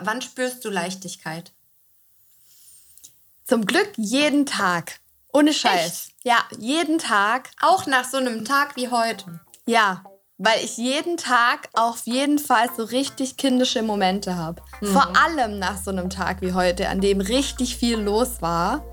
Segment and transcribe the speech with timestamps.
[0.00, 1.52] W wann spürst du Leichtigkeit?
[3.44, 5.00] Zum Glück jeden Tag.
[5.32, 5.86] Ohne Scheiß.
[5.86, 6.14] Echt?
[6.24, 7.50] Ja, jeden Tag.
[7.60, 9.40] Auch nach so einem Tag wie heute.
[9.66, 10.04] Ja,
[10.38, 14.62] weil ich jeden Tag auf jeden Fall so richtig kindische Momente habe.
[14.80, 14.86] Mhm.
[14.86, 18.84] Vor allem nach so einem Tag wie heute, an dem richtig viel los war.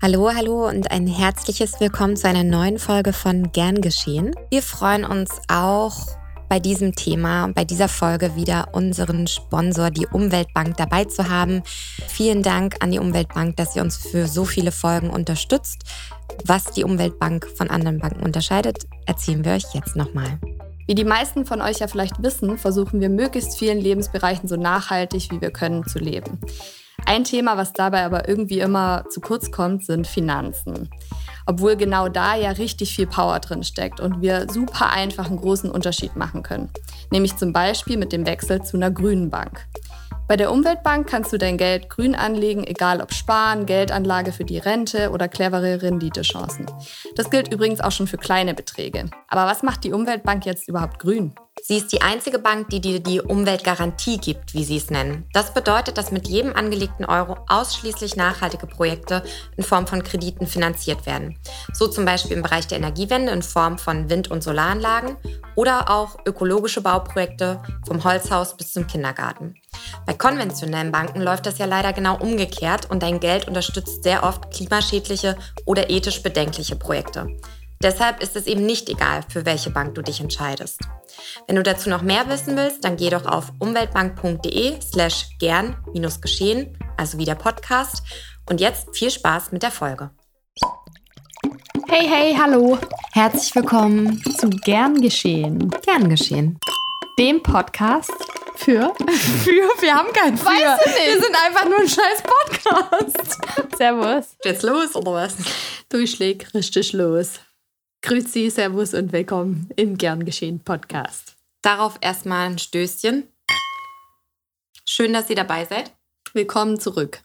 [0.00, 4.34] Hallo, hallo und ein herzliches Willkommen zu einer neuen Folge von Gern geschehen.
[4.50, 6.08] Wir freuen uns auch
[6.54, 11.64] bei diesem Thema, bei dieser Folge wieder unseren Sponsor, die Umweltbank, dabei zu haben.
[12.06, 15.82] Vielen Dank an die Umweltbank, dass sie uns für so viele Folgen unterstützt.
[16.44, 20.38] Was die Umweltbank von anderen Banken unterscheidet, erzählen wir euch jetzt nochmal.
[20.86, 25.32] Wie die meisten von euch ja vielleicht wissen, versuchen wir möglichst vielen Lebensbereichen so nachhaltig
[25.32, 26.38] wie wir können zu leben.
[27.04, 30.88] Ein Thema, was dabei aber irgendwie immer zu kurz kommt, sind Finanzen.
[31.46, 35.70] Obwohl genau da ja richtig viel Power drin steckt und wir super einfach einen großen
[35.70, 36.70] Unterschied machen können.
[37.10, 39.66] Nämlich zum Beispiel mit dem Wechsel zu einer grünen Bank.
[40.26, 44.56] Bei der Umweltbank kannst du dein Geld grün anlegen, egal ob Sparen, Geldanlage für die
[44.56, 46.64] Rente oder clevere Renditechancen.
[47.14, 49.10] Das gilt übrigens auch schon für kleine Beträge.
[49.28, 51.34] Aber was macht die Umweltbank jetzt überhaupt grün?
[51.62, 55.26] Sie ist die einzige Bank, die dir die Umweltgarantie gibt, wie sie es nennen.
[55.32, 59.22] Das bedeutet, dass mit jedem angelegten Euro ausschließlich nachhaltige Projekte
[59.56, 61.38] in Form von Krediten finanziert werden.
[61.72, 65.16] So zum Beispiel im Bereich der Energiewende in Form von Wind- und Solaranlagen
[65.54, 69.54] oder auch ökologische Bauprojekte vom Holzhaus bis zum Kindergarten.
[70.06, 74.50] Bei konventionellen Banken läuft das ja leider genau umgekehrt und dein Geld unterstützt sehr oft
[74.50, 77.28] klimaschädliche oder ethisch bedenkliche Projekte.
[77.84, 80.80] Deshalb ist es eben nicht egal, für welche Bank du dich entscheidest.
[81.46, 87.18] Wenn du dazu noch mehr wissen willst, dann geh doch auf umweltbank.de slash gern-geschehen, also
[87.18, 88.02] wie der Podcast.
[88.48, 90.10] Und jetzt viel Spaß mit der Folge.
[91.86, 92.78] Hey, hey, hallo.
[93.12, 95.68] Herzlich willkommen zu Gern geschehen.
[95.84, 96.58] Gern geschehen.
[97.18, 98.14] Dem Podcast
[98.56, 98.94] für?
[99.44, 99.68] Für?
[99.82, 100.46] Wir haben keinen Für.
[100.46, 101.06] Weiß ich nicht.
[101.06, 103.76] Wir sind einfach nur ein scheiß Podcast.
[103.76, 104.36] Servus.
[104.42, 105.34] Jetzt los, oder was?
[105.90, 107.40] Durchschläg richtig los.
[108.04, 111.36] Grüezi, Servus und willkommen im Gern geschehen Podcast.
[111.62, 113.26] Darauf erstmal ein Stößchen.
[114.84, 115.90] Schön, dass ihr dabei seid.
[116.34, 117.22] Willkommen zurück.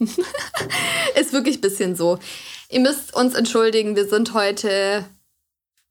[0.00, 2.18] Ist wirklich ein bisschen so.
[2.68, 5.08] Ihr müsst uns entschuldigen, wir sind heute,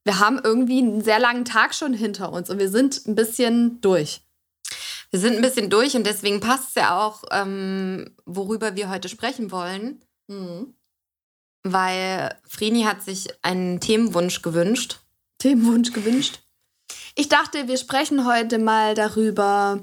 [0.03, 3.79] wir haben irgendwie einen sehr langen Tag schon hinter uns und wir sind ein bisschen
[3.79, 4.19] durch.
[5.09, 9.07] Wir sind ein bisschen durch und deswegen passt es ja auch, ähm, worüber wir heute
[9.07, 10.03] sprechen wollen.
[10.27, 10.73] Mhm
[11.63, 14.99] weil Vreni hat sich einen Themenwunsch gewünscht.
[15.37, 16.39] Themenwunsch gewünscht?
[17.15, 19.81] Ich dachte, wir sprechen heute mal darüber,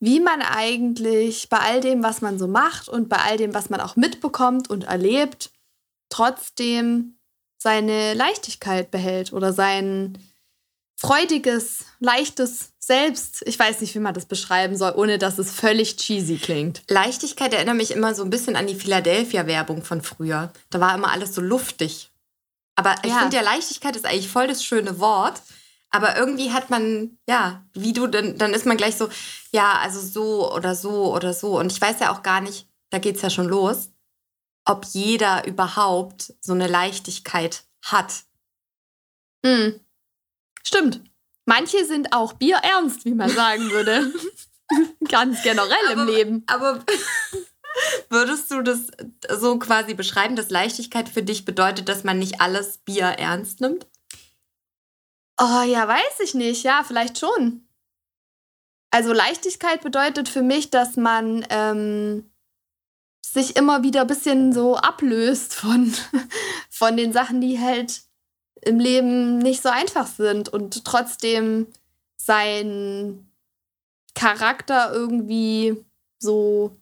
[0.00, 3.70] wie man eigentlich bei all dem, was man so macht und bei all dem, was
[3.70, 5.50] man auch mitbekommt und erlebt,
[6.08, 7.18] trotzdem
[7.58, 10.18] seine Leichtigkeit behält oder sein
[10.96, 13.42] freudiges, leichtes Selbst.
[13.46, 16.84] Ich weiß nicht, wie man das beschreiben soll, ohne dass es völlig cheesy klingt.
[16.88, 20.52] Leichtigkeit erinnert mich immer so ein bisschen an die Philadelphia-Werbung von früher.
[20.70, 22.12] Da war immer alles so luftig.
[22.76, 23.18] Aber ich ja.
[23.18, 25.42] finde ja, Leichtigkeit ist eigentlich voll das schöne Wort.
[25.90, 29.08] Aber irgendwie hat man, ja, wie du, dann, dann ist man gleich so,
[29.50, 31.58] ja, also so oder so oder so.
[31.58, 33.90] Und ich weiß ja auch gar nicht, da geht es ja schon los,
[34.64, 38.22] ob jeder überhaupt so eine Leichtigkeit hat.
[39.44, 39.80] Hm.
[40.62, 41.00] Stimmt.
[41.46, 44.12] Manche sind auch bierernst, wie man sagen würde.
[45.08, 46.44] Ganz generell aber, im Leben.
[46.48, 46.84] Aber
[48.10, 48.88] würdest du das
[49.38, 53.86] so quasi beschreiben, dass Leichtigkeit für dich bedeutet, dass man nicht alles Bier ernst nimmt?
[55.40, 56.64] Oh ja, weiß ich nicht.
[56.64, 57.66] Ja, vielleicht schon.
[58.90, 62.28] Also Leichtigkeit bedeutet für mich, dass man ähm,
[63.22, 65.94] sich immer wieder ein bisschen so ablöst von,
[66.70, 68.05] von den Sachen, die halt
[68.66, 71.66] im Leben nicht so einfach sind und trotzdem
[72.16, 73.30] sein
[74.14, 75.84] Charakter irgendwie
[76.18, 76.76] so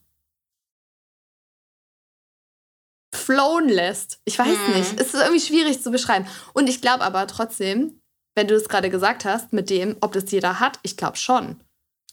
[3.12, 4.20] flown lässt.
[4.24, 4.74] Ich weiß mhm.
[4.74, 5.00] nicht.
[5.00, 6.26] Es ist irgendwie schwierig zu beschreiben.
[6.52, 8.00] Und ich glaube aber trotzdem,
[8.34, 11.60] wenn du es gerade gesagt hast, mit dem, ob das jeder hat, ich glaube schon.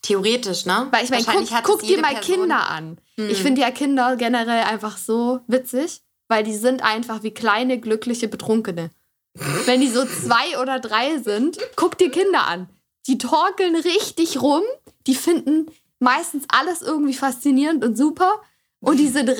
[0.01, 0.87] Theoretisch, ne?
[0.91, 2.35] Weil ich meine, guck, guck dir mal Person.
[2.35, 2.97] Kinder an.
[3.17, 3.29] Mhm.
[3.29, 8.27] Ich finde ja Kinder generell einfach so witzig, weil die sind einfach wie kleine, glückliche
[8.27, 8.89] Betrunkene.
[9.33, 12.69] Wenn die so zwei oder drei sind, guck dir Kinder an.
[13.07, 14.63] Die torkeln richtig rum.
[15.07, 18.41] Die finden meistens alles irgendwie faszinierend und super.
[18.79, 19.31] Und die sind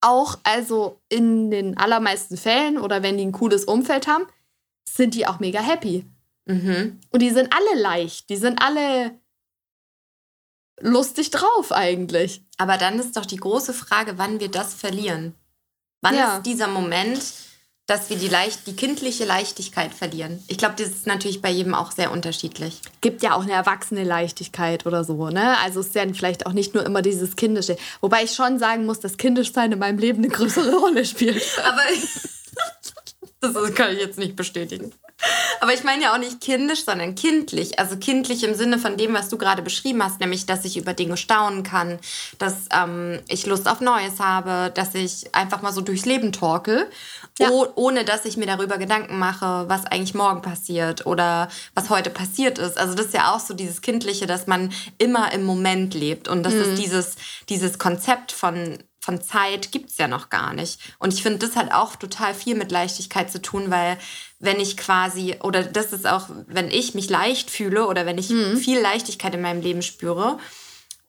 [0.00, 4.26] auch, also in den allermeisten Fällen oder wenn die ein cooles Umfeld haben,
[4.88, 6.04] sind die auch mega happy.
[6.44, 7.00] Mhm.
[7.10, 8.28] Und die sind alle leicht.
[8.28, 9.18] Die sind alle
[10.80, 12.42] lustig drauf eigentlich.
[12.58, 15.34] Aber dann ist doch die große Frage, wann wir das verlieren.
[16.00, 16.36] Wann ja.
[16.36, 17.22] ist dieser Moment,
[17.92, 20.42] dass wir die, leicht, die kindliche Leichtigkeit verlieren.
[20.48, 22.80] Ich glaube, das ist natürlich bei jedem auch sehr unterschiedlich.
[23.02, 25.58] Gibt ja auch eine erwachsene Leichtigkeit oder so, ne?
[25.58, 27.76] Also es ist ja vielleicht auch nicht nur immer dieses Kindische.
[28.00, 31.42] Wobei ich schon sagen muss, dass Kindischsein in meinem Leben eine größere Rolle spielt.
[31.66, 31.82] Aber
[33.42, 34.92] das kann ich jetzt nicht bestätigen.
[35.60, 37.78] Aber ich meine ja auch nicht kindisch, sondern kindlich.
[37.78, 40.94] Also kindlich im Sinne von dem, was du gerade beschrieben hast, nämlich, dass ich über
[40.94, 42.00] Dinge staunen kann,
[42.38, 46.88] dass ähm, ich Lust auf Neues habe, dass ich einfach mal so durchs Leben torkel,
[47.38, 47.50] ja.
[47.50, 52.10] oh, ohne dass ich mir darüber Gedanken mache, was eigentlich morgen passiert oder was heute
[52.10, 52.78] passiert ist.
[52.78, 56.26] Also das ist ja auch so dieses Kindliche, dass man immer im Moment lebt.
[56.26, 56.62] Und das mhm.
[56.62, 57.16] ist dieses,
[57.48, 60.78] dieses Konzept von von Zeit gibt es ja noch gar nicht.
[61.00, 63.98] Und ich finde, das hat auch total viel mit Leichtigkeit zu tun, weil
[64.38, 68.30] wenn ich quasi, oder das ist auch, wenn ich mich leicht fühle oder wenn ich
[68.30, 68.56] mhm.
[68.56, 70.38] viel Leichtigkeit in meinem Leben spüre,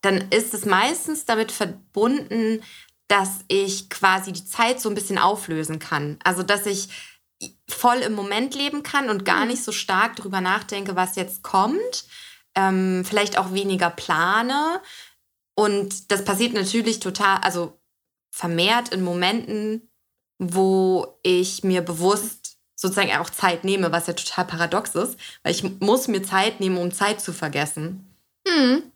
[0.00, 2.64] dann ist es meistens damit verbunden,
[3.06, 6.18] dass ich quasi die Zeit so ein bisschen auflösen kann.
[6.24, 6.88] Also, dass ich
[7.68, 9.52] voll im Moment leben kann und gar mhm.
[9.52, 12.06] nicht so stark darüber nachdenke, was jetzt kommt.
[12.56, 14.80] Ähm, vielleicht auch weniger plane.
[15.54, 17.78] Und das passiert natürlich total, also
[18.34, 19.88] vermehrt in Momenten,
[20.38, 25.62] wo ich mir bewusst sozusagen auch Zeit nehme, was ja total paradox ist, weil ich
[25.80, 28.12] muss mir Zeit nehmen, um Zeit zu vergessen.
[28.44, 28.90] Mhm.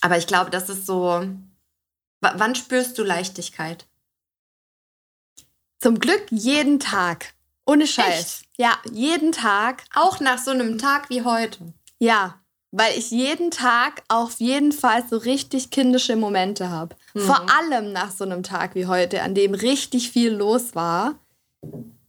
[0.00, 1.24] Aber ich glaube, das ist so.
[2.20, 3.86] wann spürst du Leichtigkeit?
[5.78, 7.34] Zum Glück jeden Tag.
[7.66, 8.40] Ohne Scheiß.
[8.40, 8.48] Echt?
[8.56, 9.84] Ja, jeden Tag.
[9.94, 11.72] Auch nach so einem Tag wie heute.
[12.00, 12.43] Ja,
[12.76, 16.96] weil ich jeden Tag auf jeden Fall so richtig kindische Momente habe.
[17.14, 17.20] Mhm.
[17.20, 21.14] Vor allem nach so einem Tag wie heute, an dem richtig viel los war,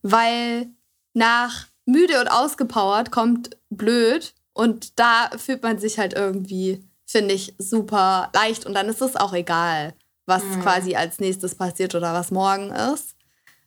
[0.01, 0.67] weil
[1.13, 7.53] nach müde und ausgepowert kommt blöd und da fühlt man sich halt irgendwie, finde ich,
[7.59, 9.93] super leicht und dann ist es auch egal,
[10.25, 10.61] was mhm.
[10.63, 13.15] quasi als nächstes passiert oder was morgen ist,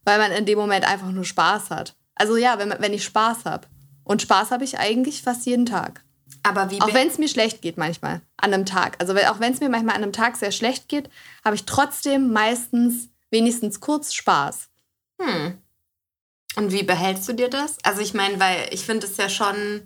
[0.04, 1.94] weil man in dem Moment einfach nur Spaß hat.
[2.16, 3.68] Also ja, wenn, wenn ich Spaß habe.
[4.02, 6.02] Und Spaß habe ich eigentlich fast jeden Tag.
[6.42, 8.96] Aber wie auch wenn es mir schlecht geht manchmal an einem Tag.
[9.00, 11.10] Also auch wenn es mir manchmal an einem Tag sehr schlecht geht,
[11.44, 14.68] habe ich trotzdem meistens wenigstens kurz Spaß.
[15.20, 15.58] Hm.
[16.56, 17.76] Und wie behältst du dir das?
[17.82, 19.82] Also ich meine, weil ich finde es ja schon,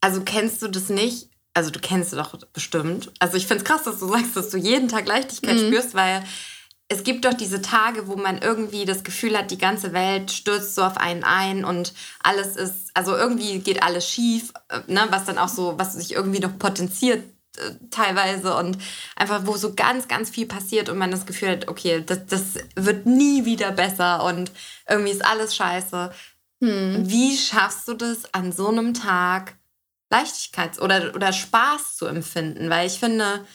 [0.00, 1.30] also kennst du das nicht?
[1.54, 3.12] Also du kennst es doch bestimmt.
[3.18, 5.66] Also ich finde es krass, dass du sagst, dass du jeden Tag Leichtigkeit mhm.
[5.66, 6.24] spürst, weil
[6.88, 10.74] es gibt doch diese Tage, wo man irgendwie das Gefühl hat, die ganze Welt stürzt
[10.74, 11.92] so auf einen ein und
[12.22, 16.12] alles ist, also irgendwie geht alles schief, äh, ne, was dann auch so, was sich
[16.12, 17.24] irgendwie noch potenziert
[17.58, 18.78] äh, teilweise und
[19.16, 22.54] einfach, wo so ganz, ganz viel passiert und man das Gefühl hat, okay, das, das
[22.74, 24.50] wird nie wieder besser und
[24.88, 26.10] irgendwie ist alles scheiße.
[26.62, 27.02] Hm.
[27.06, 29.56] Wie schaffst du das an so einem Tag
[30.10, 32.70] Leichtigkeit oder, oder Spaß zu empfinden?
[32.70, 33.46] Weil ich finde,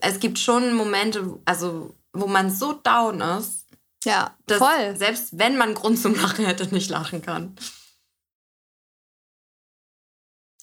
[0.00, 3.66] es gibt schon Momente, also wo man so down ist,
[4.04, 4.96] ja, dass voll.
[4.96, 7.56] selbst wenn man Grund zum Lachen hätte, nicht lachen kann.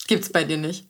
[0.07, 0.89] Gibt's bei dir nicht?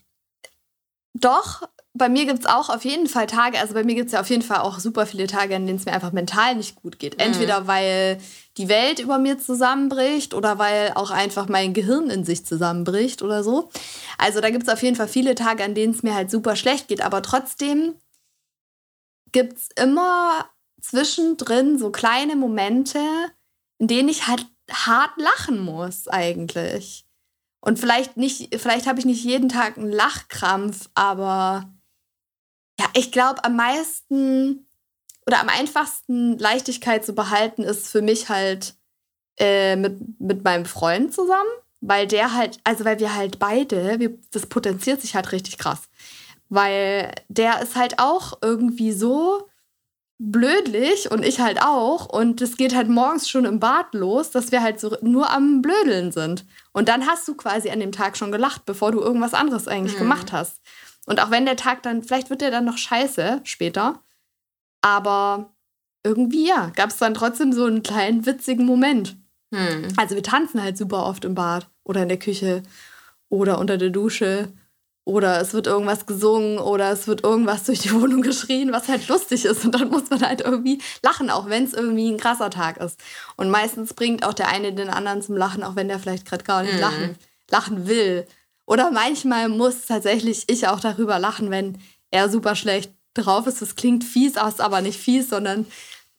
[1.14, 1.62] Doch,
[1.94, 4.20] bei mir gibt es auch auf jeden Fall Tage, also bei mir gibt es ja
[4.20, 6.98] auf jeden Fall auch super viele Tage, in denen es mir einfach mental nicht gut
[6.98, 7.20] geht.
[7.20, 7.68] Entweder mhm.
[7.68, 8.18] weil
[8.58, 13.44] die Welt über mir zusammenbricht oder weil auch einfach mein Gehirn in sich zusammenbricht oder
[13.44, 13.70] so.
[14.18, 16.56] Also da gibt es auf jeden Fall viele Tage, an denen es mir halt super
[16.56, 17.94] schlecht geht, aber trotzdem
[19.34, 20.50] gibt es immer
[20.82, 23.00] zwischendrin so kleine Momente,
[23.80, 27.06] in denen ich halt hart lachen muss eigentlich.
[27.60, 31.70] Und vielleicht nicht, vielleicht habe ich nicht jeden Tag einen Lachkrampf, aber
[32.80, 34.68] ja, ich glaube am meisten
[35.26, 38.76] oder am einfachsten Leichtigkeit zu behalten ist für mich halt
[39.40, 41.50] äh, mit, mit meinem Freund zusammen,
[41.80, 45.84] weil der halt, also weil wir halt beide, wir, das potenziert sich halt richtig krass.
[46.54, 49.50] Weil der ist halt auch irgendwie so
[50.20, 52.06] blödlich und ich halt auch.
[52.06, 55.64] Und es geht halt morgens schon im Bad los, dass wir halt so nur am
[55.64, 56.46] Blödeln sind.
[56.72, 59.96] Und dann hast du quasi an dem Tag schon gelacht, bevor du irgendwas anderes eigentlich
[59.96, 60.02] mhm.
[60.02, 60.62] gemacht hast.
[61.08, 64.02] Und auch wenn der Tag dann, vielleicht wird der dann noch scheiße später,
[64.82, 65.56] aber
[66.06, 69.18] irgendwie ja, gab es dann trotzdem so einen kleinen witzigen Moment.
[69.50, 69.88] Mhm.
[69.98, 72.62] Also wir tanzen halt super oft im Bad oder in der Küche
[73.30, 74.54] oder unter der Dusche
[75.06, 79.08] oder es wird irgendwas gesungen oder es wird irgendwas durch die Wohnung geschrien, was halt
[79.08, 79.66] lustig ist.
[79.66, 83.00] Und dann muss man halt irgendwie lachen, auch wenn es irgendwie ein krasser Tag ist.
[83.36, 86.44] Und meistens bringt auch der eine den anderen zum Lachen, auch wenn der vielleicht gerade
[86.44, 86.80] gar nicht mhm.
[86.80, 87.16] lachen,
[87.50, 88.26] lachen will.
[88.66, 91.78] Oder manchmal muss tatsächlich ich auch darüber lachen, wenn
[92.12, 93.62] er super schlecht drauf ist.
[93.62, 95.66] Das klingt fies aus, aber nicht fies, sondern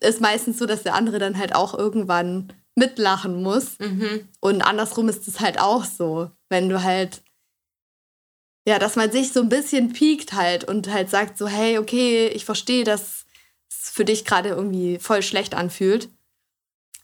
[0.00, 3.78] ist meistens so, dass der andere dann halt auch irgendwann mitlachen muss.
[3.78, 4.28] Mhm.
[4.40, 6.30] Und andersrum ist es halt auch so.
[6.50, 7.22] Wenn du halt
[8.66, 12.28] ja, dass man sich so ein bisschen piekt halt und halt sagt so, hey, okay,
[12.28, 13.26] ich verstehe, dass
[13.70, 16.08] es für dich gerade irgendwie voll schlecht anfühlt.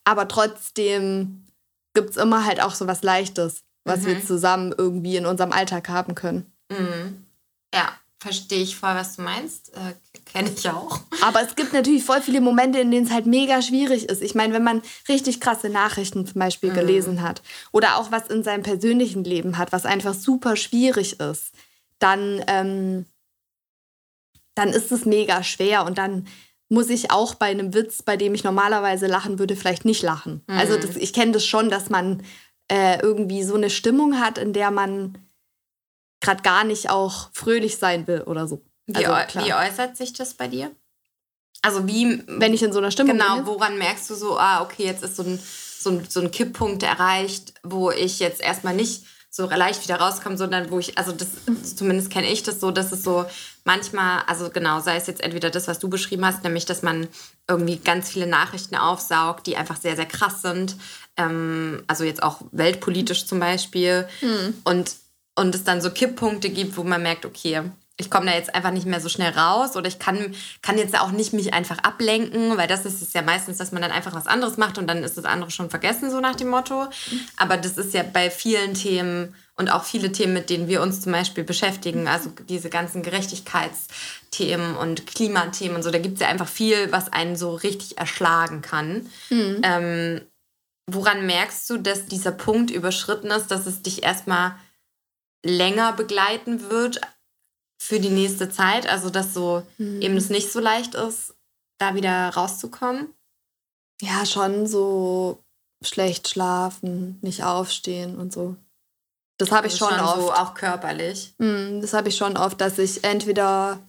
[0.05, 1.47] aber trotzdem
[1.95, 4.07] gibt es immer halt auch so was Leichtes, was mhm.
[4.07, 6.50] wir zusammen irgendwie in unserem Alltag haben können.
[6.71, 7.26] Mhm.
[7.75, 9.75] Ja, verstehe ich voll, was du meinst.
[9.75, 9.95] Äh,
[10.33, 11.01] Kenne ich auch.
[11.23, 14.23] Aber es gibt natürlich voll viele Momente, in denen es halt mega schwierig ist.
[14.23, 16.75] Ich meine, wenn man richtig krasse Nachrichten zum Beispiel mhm.
[16.75, 21.53] gelesen hat oder auch was in seinem persönlichen Leben hat, was einfach super schwierig ist,
[21.99, 23.07] dann, ähm,
[24.55, 26.27] dann ist es mega schwer und dann
[26.69, 30.43] muss ich auch bei einem Witz, bei dem ich normalerweise lachen würde, vielleicht nicht lachen.
[30.47, 30.59] Mhm.
[30.59, 32.23] Also das, ich kenne das schon, dass man
[32.71, 35.19] äh, irgendwie so eine Stimmung hat, in der man
[36.21, 38.63] gerade gar nicht auch fröhlich sein will oder so.
[38.94, 40.70] Wie, also, wie äußert sich das bei dir?
[41.62, 42.23] Also wie...
[42.26, 43.44] Wenn ich in so einer Stimmung genau, bin?
[43.44, 45.38] Genau, woran merkst du so, ah, okay, jetzt ist so ein,
[45.78, 50.37] so, ein, so ein Kipppunkt erreicht, wo ich jetzt erstmal nicht so leicht wieder rauskomme,
[50.37, 51.28] sondern wo ich, also das,
[51.76, 53.25] zumindest kenne ich das so, dass es so
[53.64, 57.06] manchmal, also genau, sei es jetzt entweder das, was du beschrieben hast, nämlich, dass man
[57.47, 60.76] irgendwie ganz viele Nachrichten aufsaugt, die einfach sehr, sehr krass sind,
[61.16, 64.54] ähm, also jetzt auch weltpolitisch zum Beispiel, mhm.
[64.64, 64.97] und,
[65.37, 67.62] und es dann so Kipppunkte gibt, wo man merkt, okay,
[68.00, 70.99] ich komme da jetzt einfach nicht mehr so schnell raus oder ich kann, kann jetzt
[70.99, 74.14] auch nicht mich einfach ablenken, weil das ist es ja meistens, dass man dann einfach
[74.14, 76.87] was anderes macht und dann ist das andere schon vergessen, so nach dem Motto.
[77.37, 81.02] Aber das ist ja bei vielen Themen und auch viele Themen, mit denen wir uns
[81.02, 86.28] zum Beispiel beschäftigen, also diese ganzen Gerechtigkeitsthemen und Klimathemen und so, da gibt es ja
[86.28, 89.07] einfach viel, was einen so richtig erschlagen kann.
[89.28, 89.61] Mhm.
[89.62, 90.21] Ähm,
[90.87, 94.54] woran merkst du, dass dieser Punkt überschritten ist, dass es dich erstmal
[95.45, 97.00] länger begleiten wird
[97.81, 98.87] für die nächste Zeit.
[98.87, 100.03] Also, dass so mhm.
[100.03, 101.35] eben es nicht so leicht ist,
[101.79, 103.09] da wieder rauszukommen.
[104.03, 105.43] Ja, schon so
[105.83, 108.57] schlecht schlafen, nicht aufstehen und so.
[109.39, 110.21] Das habe ich also schon, schon oft.
[110.21, 111.35] So auch körperlich.
[111.39, 113.81] Mhm, das habe ich schon oft, dass ich entweder.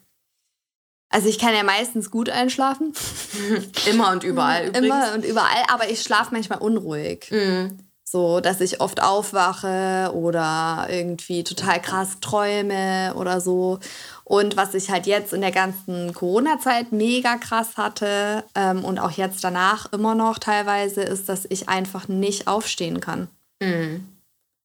[1.14, 2.94] Also ich kann ja meistens gut einschlafen.
[3.90, 4.86] Immer und überall übrigens.
[4.86, 7.30] Immer und überall, aber ich schlafe manchmal unruhig.
[7.30, 7.91] Mhm.
[8.12, 13.80] So, dass ich oft aufwache oder irgendwie total krass träume oder so.
[14.26, 19.12] Und was ich halt jetzt in der ganzen Corona-Zeit mega krass hatte ähm, und auch
[19.12, 23.30] jetzt danach immer noch teilweise, ist, dass ich einfach nicht aufstehen kann.
[23.62, 24.10] Mhm.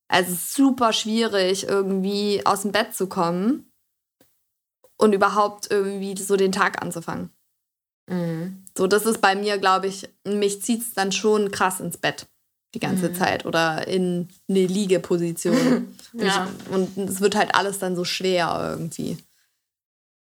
[0.08, 3.70] Also es ist super schwierig, irgendwie aus dem Bett zu kommen
[4.96, 7.30] und überhaupt irgendwie so den Tag anzufangen.
[8.10, 8.64] Mhm.
[8.76, 12.26] So, das ist bei mir, glaube ich, mich zieht es dann schon krass ins Bett
[12.76, 13.14] die ganze mhm.
[13.14, 15.96] Zeit oder in eine Liegeposition.
[16.12, 16.46] ja.
[16.70, 19.16] Und es wird halt alles dann so schwer irgendwie.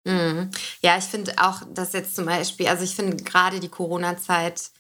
[0.04, 0.48] Mhm.
[0.80, 4.70] Ja, ich finde auch, dass jetzt zum Beispiel, also ich finde gerade die Corona-Zeit,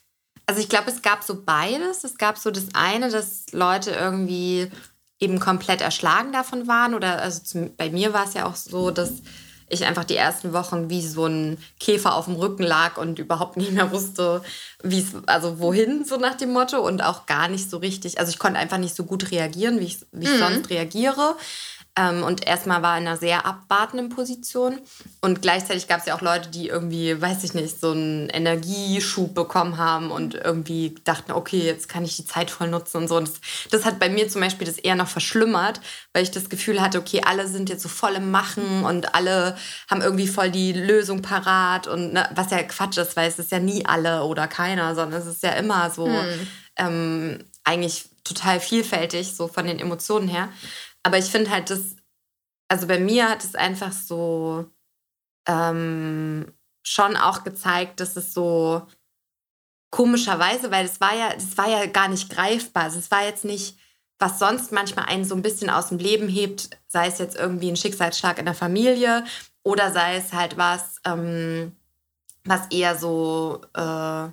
[0.46, 2.04] also ich glaube, es gab so beides.
[2.04, 4.70] Es gab so das eine, dass Leute irgendwie
[5.18, 6.94] eben komplett erschlagen davon waren.
[6.94, 9.14] Oder also zum, bei mir war es ja auch so, dass
[9.68, 13.56] ich einfach die ersten Wochen wie so ein Käfer auf dem Rücken lag und überhaupt
[13.56, 14.42] nicht mehr wusste,
[14.82, 18.30] wie es, also wohin, so nach dem Motto und auch gar nicht so richtig, also
[18.30, 20.38] ich konnte einfach nicht so gut reagieren, wie ich, wie ich mhm.
[20.38, 21.36] sonst reagiere.
[21.98, 24.78] Ähm, und erstmal war in einer sehr abwartenden Position.
[25.20, 29.34] Und gleichzeitig gab es ja auch Leute, die irgendwie, weiß ich nicht, so einen Energieschub
[29.34, 33.16] bekommen haben und irgendwie dachten, okay, jetzt kann ich die Zeit voll nutzen und so.
[33.16, 33.40] Und das,
[33.70, 35.80] das hat bei mir zum Beispiel das eher noch verschlimmert,
[36.12, 39.56] weil ich das Gefühl hatte, okay, alle sind jetzt so voll im Machen und alle
[39.90, 41.88] haben irgendwie voll die Lösung parat.
[41.88, 45.20] Und ne, was ja Quatsch ist, weil es ist ja nie alle oder keiner, sondern
[45.20, 46.46] es ist ja immer so hm.
[46.76, 50.48] ähm, eigentlich total vielfältig, so von den Emotionen her.
[51.02, 51.96] Aber ich finde halt, das,
[52.68, 54.70] also bei mir hat es einfach so
[55.46, 56.52] ähm,
[56.82, 58.86] schon auch gezeigt, dass es so
[59.90, 62.84] komischerweise, weil es war ja, es war ja gar nicht greifbar.
[62.84, 63.78] Also es war jetzt nicht,
[64.18, 67.70] was sonst manchmal einen so ein bisschen aus dem Leben hebt, sei es jetzt irgendwie
[67.70, 69.24] ein Schicksalsschlag in der Familie
[69.62, 71.76] oder sei es halt was, ähm,
[72.44, 74.28] was eher so äh,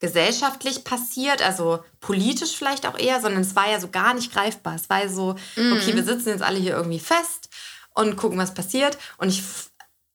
[0.00, 4.74] gesellschaftlich passiert, also politisch vielleicht auch eher, sondern es war ja so gar nicht greifbar.
[4.74, 5.74] Es war ja so, mhm.
[5.74, 7.50] okay, wir sitzen jetzt alle hier irgendwie fest
[7.94, 8.96] und gucken, was passiert.
[9.18, 9.42] Und ich,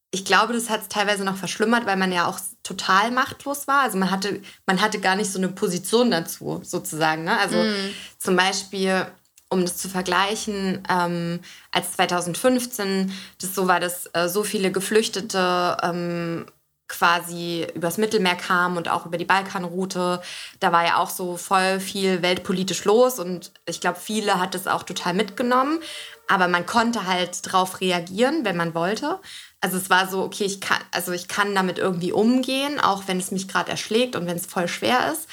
[0.10, 3.84] ich glaube, das hat es teilweise noch verschlimmert, weil man ja auch total machtlos war.
[3.84, 7.24] Also man hatte, man hatte gar nicht so eine Position dazu, sozusagen.
[7.24, 7.38] Ne?
[7.38, 7.94] Also mhm.
[8.18, 9.06] zum Beispiel,
[9.50, 15.78] um das zu vergleichen, ähm, als 2015 das so war, dass äh, so viele Geflüchtete
[15.84, 16.48] ähm,
[16.88, 20.22] quasi übers Mittelmeer kam und auch über die Balkanroute.
[20.60, 24.68] Da war ja auch so voll viel weltpolitisch los und ich glaube, viele hat es
[24.68, 25.80] auch total mitgenommen.
[26.28, 29.20] Aber man konnte halt drauf reagieren, wenn man wollte.
[29.62, 33.20] Also es war so, okay, ich kann, also ich kann damit irgendwie umgehen, auch wenn
[33.20, 35.28] es mich gerade erschlägt und wenn es voll schwer ist.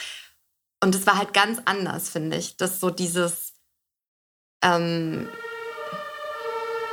[0.82, 2.56] Und es war halt ganz anders, finde ich.
[2.56, 3.52] dass so dieses,
[4.62, 5.28] ähm,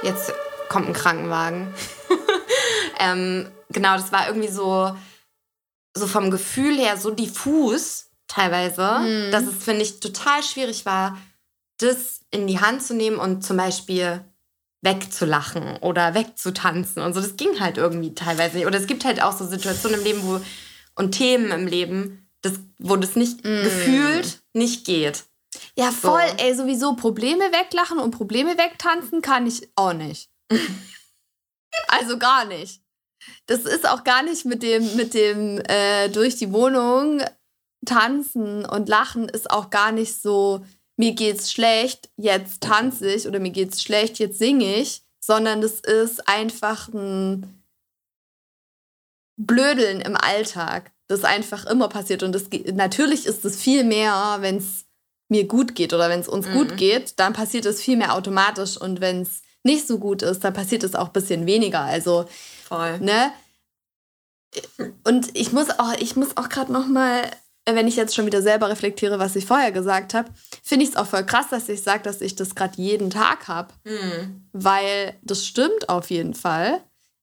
[0.03, 0.33] jetzt
[0.69, 1.73] kommt ein Krankenwagen.
[2.99, 4.95] Ähm, genau, das war irgendwie so,
[5.95, 9.31] so vom Gefühl her so diffus, teilweise, mhm.
[9.31, 11.17] dass es, finde ich, total schwierig war,
[11.79, 14.23] das in die Hand zu nehmen und zum Beispiel
[14.81, 17.21] wegzulachen oder wegzutanzen und so.
[17.21, 18.67] Das ging halt irgendwie teilweise nicht.
[18.67, 20.41] Oder es gibt halt auch so Situationen im Leben wo,
[20.95, 23.63] und Themen im Leben, das, wo das nicht mm.
[23.63, 25.25] gefühlt nicht geht.
[25.75, 26.21] Ja, voll.
[26.29, 26.43] So.
[26.43, 30.29] Ey, sowieso Probleme weglachen und Probleme wegtanzen kann ich auch nicht.
[31.87, 32.81] also gar nicht.
[33.45, 37.21] Das ist auch gar nicht mit dem, mit dem äh, durch die Wohnung
[37.85, 40.65] tanzen und lachen ist auch gar nicht so,
[40.97, 45.79] mir geht's schlecht, jetzt tanze ich oder mir geht's schlecht, jetzt singe ich, sondern das
[45.79, 47.63] ist einfach ein
[49.37, 52.23] Blödeln im Alltag, das einfach immer passiert.
[52.23, 54.85] Und das, natürlich ist es viel mehr, wenn es
[55.29, 56.53] mir gut geht oder wenn es uns mhm.
[56.53, 58.75] gut geht, dann passiert es viel mehr automatisch.
[58.75, 61.81] Und wenn es nicht so gut ist, dann passiert es auch ein bisschen weniger.
[61.81, 62.25] Also,
[62.69, 62.99] Voll.
[62.99, 63.31] ne?
[65.03, 67.23] Und ich muss auch, ich muss auch gerade noch mal,
[67.65, 70.29] wenn ich jetzt schon wieder selber reflektiere, was ich vorher gesagt habe,
[70.63, 73.47] finde ich es auch voll krass, dass ich sage, dass ich das gerade jeden Tag
[73.47, 73.73] habe.
[73.83, 74.47] Mhm.
[74.53, 76.81] Weil das stimmt auf jeden Fall.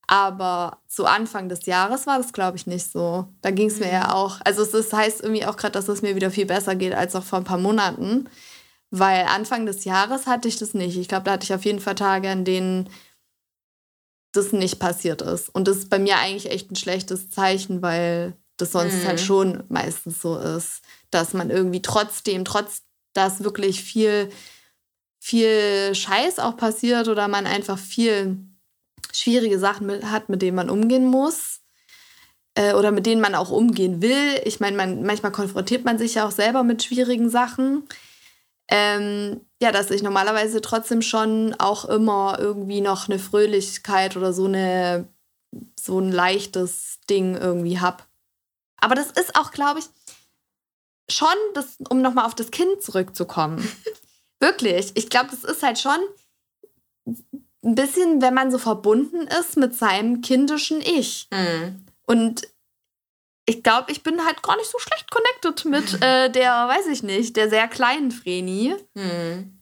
[0.09, 3.27] Aber zu Anfang des Jahres war das, glaube ich, nicht so.
[3.43, 4.13] Da ging es mir ja mhm.
[4.13, 4.41] auch.
[4.45, 7.15] Also es ist, heißt irgendwie auch gerade, dass es mir wieder viel besser geht als
[7.15, 8.29] noch vor ein paar Monaten.
[8.91, 10.97] Weil Anfang des Jahres hatte ich das nicht.
[10.97, 12.89] Ich glaube, da hatte ich auf jeden Fall Tage, an denen
[14.37, 15.49] das nicht passiert ist.
[15.49, 19.09] Und das ist bei mir eigentlich echt ein schlechtes Zeichen, weil das sonst halt mhm.
[19.09, 24.31] halt schon meistens so ist, dass man irgendwie trotzdem, trotz dass wirklich viel,
[25.19, 28.39] viel Scheiß auch passiert oder man einfach viel
[29.13, 31.61] schwierige Sachen mit, hat, mit denen man umgehen muss
[32.55, 34.41] äh, oder mit denen man auch umgehen will.
[34.45, 37.85] Ich meine, man, manchmal konfrontiert man sich ja auch selber mit schwierigen Sachen.
[38.69, 44.45] Ähm, ja, dass ich normalerweise trotzdem schon auch immer irgendwie noch eine Fröhlichkeit oder so
[44.47, 45.09] eine
[45.79, 48.05] so ein leichtes Ding irgendwie habe.
[48.79, 49.87] Aber das ist auch, glaube ich,
[51.09, 53.67] schon, das, um nochmal auf das Kind zurückzukommen.
[54.41, 54.93] Wirklich.
[54.95, 55.99] Ich glaube, das ist halt schon
[57.07, 61.29] ein bisschen, wenn man so verbunden ist mit seinem kindischen Ich.
[61.33, 61.87] Mhm.
[62.07, 62.49] Und
[63.47, 67.03] ich glaube, ich bin halt gar nicht so schlecht connected mit äh, der, weiß ich
[67.03, 68.75] nicht, der sehr kleinen Vreni.
[68.95, 69.56] Mhm.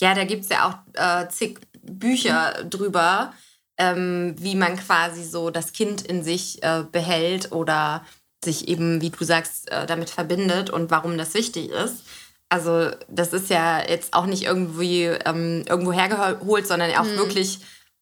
[0.00, 3.32] Ja, da gibt es ja auch äh, zig Bücher drüber,
[3.78, 8.04] ähm, wie man quasi so das Kind in sich äh, behält oder
[8.44, 12.04] sich eben, wie du sagst, äh, damit verbindet und warum das wichtig ist.
[12.48, 17.16] Also das ist ja jetzt auch nicht irgendwie ähm, irgendwo hergeholt, sondern auch mhm.
[17.16, 17.60] wirklich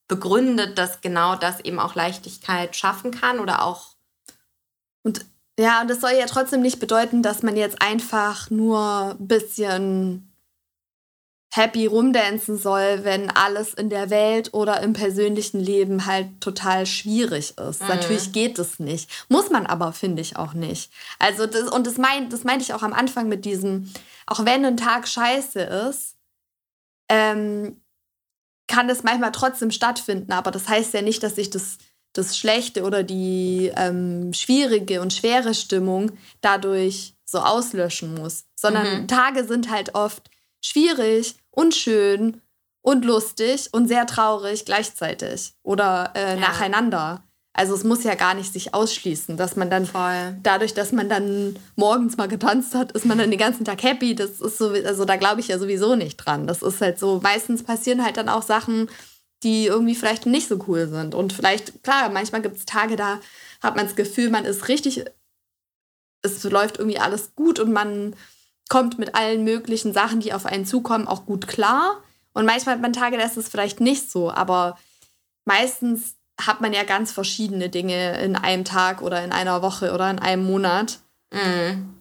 [0.08, 3.94] begründet, dass genau das eben auch Leichtigkeit schaffen kann oder auch.
[5.02, 5.26] Und
[5.58, 10.27] ja, und das soll ja trotzdem nicht bedeuten, dass man jetzt einfach nur ein bisschen
[11.50, 17.56] happy rumdancen soll, wenn alles in der Welt oder im persönlichen Leben halt total schwierig
[17.58, 17.82] ist.
[17.82, 17.88] Mhm.
[17.88, 19.10] Natürlich geht es nicht.
[19.28, 20.92] Muss man aber, finde ich, auch nicht.
[21.18, 23.90] Also, das, und das, mein, das meinte ich auch am Anfang mit diesem,
[24.26, 26.16] auch wenn ein Tag scheiße ist,
[27.08, 27.80] ähm,
[28.66, 30.32] kann es manchmal trotzdem stattfinden.
[30.32, 31.78] Aber das heißt ja nicht, dass ich das,
[32.12, 38.44] das Schlechte oder die ähm, schwierige und schwere Stimmung dadurch so auslöschen muss.
[38.54, 39.08] Sondern mhm.
[39.08, 40.28] Tage sind halt oft
[40.60, 42.40] schwierig, unschön
[42.82, 46.40] und lustig und sehr traurig gleichzeitig oder äh, ja.
[46.40, 47.22] nacheinander.
[47.52, 50.36] Also es muss ja gar nicht sich ausschließen, dass man dann Voll.
[50.44, 54.14] dadurch, dass man dann morgens mal getanzt hat, ist man dann den ganzen Tag happy.
[54.14, 56.46] Das ist so, also da glaube ich ja sowieso nicht dran.
[56.46, 58.88] Das ist halt so, meistens passieren halt dann auch Sachen,
[59.42, 61.16] die irgendwie vielleicht nicht so cool sind.
[61.16, 63.18] Und vielleicht, klar, manchmal gibt es Tage, da
[63.60, 65.04] hat man das Gefühl, man ist richtig,
[66.22, 68.14] es läuft irgendwie alles gut und man
[68.68, 72.02] kommt mit allen möglichen Sachen, die auf einen zukommen, auch gut klar.
[72.32, 74.78] Und manchmal hat man Tage, da ist es vielleicht nicht so, aber
[75.44, 80.08] meistens hat man ja ganz verschiedene Dinge in einem Tag oder in einer Woche oder
[80.10, 81.00] in einem Monat.
[81.32, 81.94] Mhm.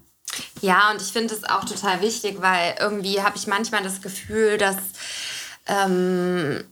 [0.62, 4.58] Ja, und ich finde es auch total wichtig, weil irgendwie habe ich manchmal das Gefühl,
[4.58, 4.76] dass
[5.66, 6.64] ähm,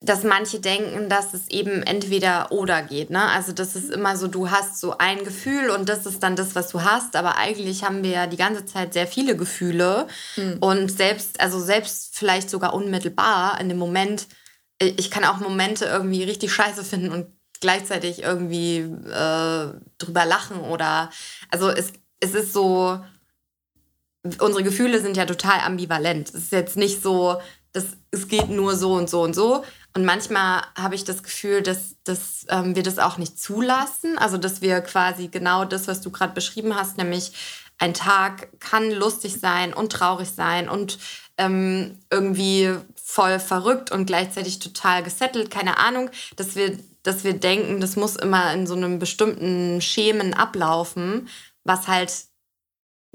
[0.00, 3.10] dass manche denken, dass es eben entweder oder geht.
[3.10, 3.20] Ne?
[3.20, 6.54] Also das ist immer so, du hast so ein Gefühl und das ist dann das,
[6.54, 7.16] was du hast.
[7.16, 10.06] Aber eigentlich haben wir ja die ganze Zeit sehr viele Gefühle
[10.36, 10.58] mhm.
[10.60, 14.28] und selbst, also selbst vielleicht sogar unmittelbar in dem Moment,
[14.80, 17.26] ich kann auch Momente irgendwie richtig scheiße finden und
[17.60, 21.10] gleichzeitig irgendwie äh, drüber lachen oder
[21.50, 23.00] also es, es ist so,
[24.38, 26.28] unsere Gefühle sind ja total ambivalent.
[26.28, 27.40] Es ist jetzt nicht so,
[27.72, 29.64] dass es geht nur so und so und so,
[29.98, 34.16] und manchmal habe ich das Gefühl, dass, dass ähm, wir das auch nicht zulassen.
[34.16, 37.32] Also, dass wir quasi genau das, was du gerade beschrieben hast, nämlich
[37.78, 41.00] ein Tag kann lustig sein und traurig sein und
[41.36, 47.80] ähm, irgendwie voll verrückt und gleichzeitig total gesettelt, keine Ahnung, dass wir, dass wir denken,
[47.80, 51.28] das muss immer in so einem bestimmten Schemen ablaufen,
[51.64, 52.12] was halt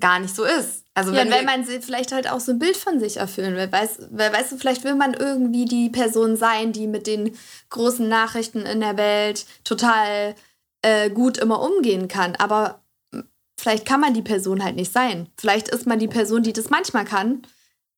[0.02, 0.83] gar nicht so ist.
[0.96, 3.72] Also ja, wenn weil man vielleicht halt auch so ein Bild von sich erfüllen will.
[3.72, 7.36] Weißt, weil, weißt du, vielleicht will man irgendwie die Person sein, die mit den
[7.70, 10.36] großen Nachrichten in der Welt total
[10.84, 12.36] äh, gut immer umgehen kann.
[12.36, 12.84] Aber
[13.60, 15.30] vielleicht kann man die Person halt nicht sein.
[15.38, 17.42] Vielleicht ist man die Person, die das manchmal kann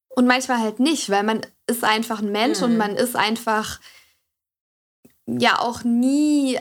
[0.08, 2.66] und manchmal halt nicht, weil man ist einfach ein Mensch mhm.
[2.66, 3.82] und man ist einfach
[5.28, 6.60] ja auch nie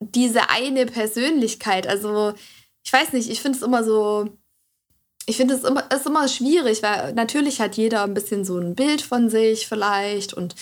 [0.00, 1.86] diese eine Persönlichkeit.
[1.86, 2.34] Also
[2.82, 4.36] ich weiß nicht, ich finde es immer so,
[5.28, 8.74] ich finde es immer, ist immer schwierig, weil natürlich hat jeder ein bisschen so ein
[8.74, 10.54] Bild von sich vielleicht und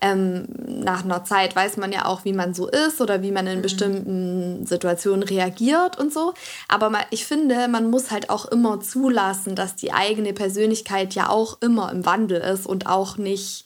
[0.00, 3.46] ähm, nach einer Zeit weiß man ja auch, wie man so ist oder wie man
[3.46, 3.62] in mhm.
[3.62, 6.34] bestimmten Situationen reagiert und so.
[6.68, 11.30] Aber man, ich finde, man muss halt auch immer zulassen, dass die eigene Persönlichkeit ja
[11.30, 13.64] auch immer im Wandel ist und auch nicht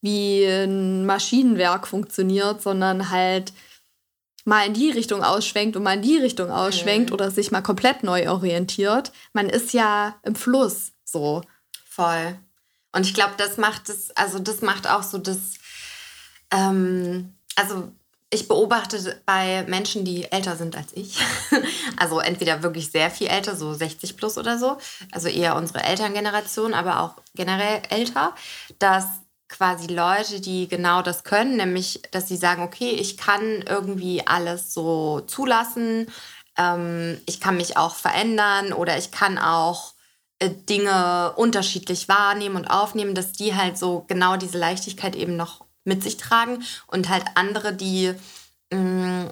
[0.00, 3.52] wie ein Maschinenwerk funktioniert, sondern halt
[4.46, 7.14] mal in die Richtung ausschwenkt und mal in die Richtung ausschwenkt mhm.
[7.14, 9.12] oder sich mal komplett neu orientiert.
[9.32, 11.42] Man ist ja im Fluss so.
[11.88, 12.38] Voll.
[12.92, 15.54] Und ich glaube, das macht es, also das macht auch so das
[16.50, 17.92] ähm, also
[18.30, 21.18] ich beobachte bei Menschen, die älter sind als ich,
[21.96, 24.78] also entweder wirklich sehr viel älter, so 60 plus oder so,
[25.12, 28.34] also eher unsere Elterngeneration, aber auch generell älter,
[28.78, 29.06] dass
[29.48, 34.72] quasi Leute, die genau das können, nämlich, dass sie sagen, okay, ich kann irgendwie alles
[34.74, 36.08] so zulassen,
[36.58, 39.94] ähm, ich kann mich auch verändern oder ich kann auch
[40.38, 45.64] äh, Dinge unterschiedlich wahrnehmen und aufnehmen, dass die halt so genau diese Leichtigkeit eben noch
[45.84, 48.12] mit sich tragen und halt andere, die,
[48.72, 49.30] mh, mm,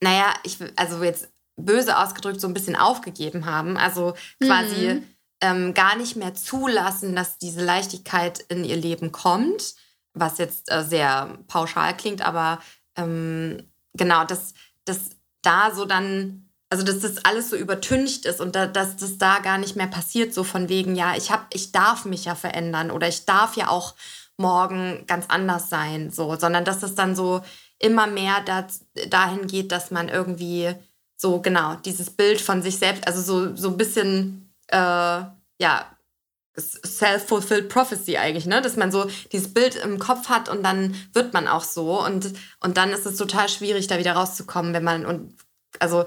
[0.00, 3.76] naja, ich, also jetzt böse ausgedrückt, so ein bisschen aufgegeben haben.
[3.76, 5.06] Also quasi mhm.
[5.40, 9.74] Ähm, gar nicht mehr zulassen, dass diese Leichtigkeit in ihr Leben kommt,
[10.14, 12.60] was jetzt äh, sehr pauschal klingt, aber
[12.96, 13.62] ähm,
[13.94, 15.10] genau, dass, dass
[15.42, 19.38] da so dann, also dass das alles so übertüncht ist und da, dass das da
[19.38, 22.90] gar nicht mehr passiert, so von wegen, ja, ich hab, ich darf mich ja verändern
[22.90, 23.94] oder ich darf ja auch
[24.36, 27.42] morgen ganz anders sein, so, sondern dass es dann so
[27.78, 30.74] immer mehr das, dahin geht, dass man irgendwie
[31.16, 35.22] so genau dieses Bild von sich selbst, also so, so ein bisschen, äh,
[35.60, 35.86] ja,
[36.58, 38.60] self-fulfilled prophecy eigentlich, ne?
[38.60, 42.32] Dass man so dieses Bild im Kopf hat und dann wird man auch so und,
[42.60, 45.34] und dann ist es total schwierig, da wieder rauszukommen, wenn man und
[45.78, 46.04] also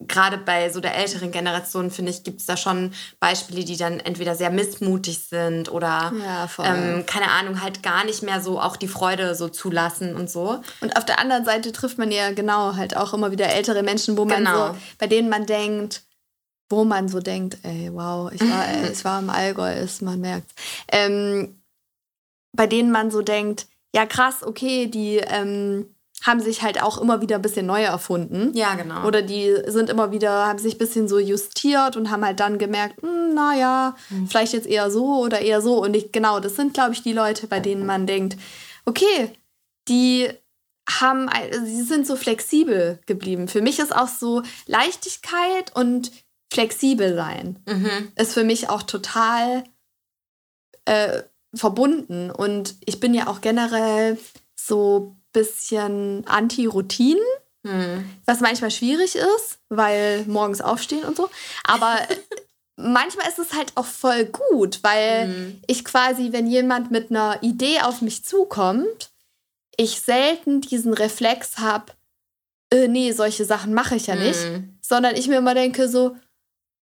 [0.00, 4.00] gerade bei so der älteren Generation, finde ich, gibt es da schon Beispiele, die dann
[4.00, 8.76] entweder sehr missmutig sind oder, ja, ähm, keine Ahnung, halt gar nicht mehr so auch
[8.76, 10.60] die Freude so zulassen und so.
[10.80, 14.16] Und auf der anderen Seite trifft man ja genau halt auch immer wieder ältere Menschen,
[14.16, 14.68] wo man genau.
[14.68, 16.02] so, bei denen man denkt,
[16.68, 20.20] wo man so denkt, ey, wow, ich war, ey, ich war im Allgäu, ist, man
[20.20, 20.50] merkt.
[20.90, 21.60] Ähm,
[22.52, 27.20] bei denen man so denkt, ja krass, okay, die ähm, haben sich halt auch immer
[27.20, 28.50] wieder ein bisschen neu erfunden.
[28.54, 29.06] Ja, genau.
[29.06, 32.58] Oder die sind immer wieder, haben sich ein bisschen so justiert und haben halt dann
[32.58, 34.26] gemerkt, hm, naja, mhm.
[34.26, 35.82] vielleicht jetzt eher so oder eher so.
[35.82, 38.36] Und ich, genau, das sind, glaube ich, die Leute, bei denen man denkt,
[38.86, 39.32] okay,
[39.88, 40.30] die
[40.88, 41.28] haben,
[41.64, 43.48] sie sind so flexibel geblieben.
[43.48, 46.10] Für mich ist auch so Leichtigkeit und
[46.54, 48.12] flexibel sein mhm.
[48.16, 49.64] ist für mich auch total
[50.84, 51.22] äh,
[51.54, 52.30] verbunden.
[52.30, 54.18] Und ich bin ja auch generell
[54.56, 57.24] so bisschen Anti-Routinen,
[57.66, 58.04] hm.
[58.24, 61.28] was manchmal schwierig ist, weil morgens aufstehen und so.
[61.64, 61.98] Aber
[62.76, 65.60] manchmal ist es halt auch voll gut, weil hm.
[65.66, 69.10] ich quasi, wenn jemand mit einer Idee auf mich zukommt,
[69.76, 71.92] ich selten diesen Reflex habe,
[72.70, 74.78] äh, nee, solche Sachen mache ich ja nicht, hm.
[74.80, 76.16] sondern ich mir immer denke so,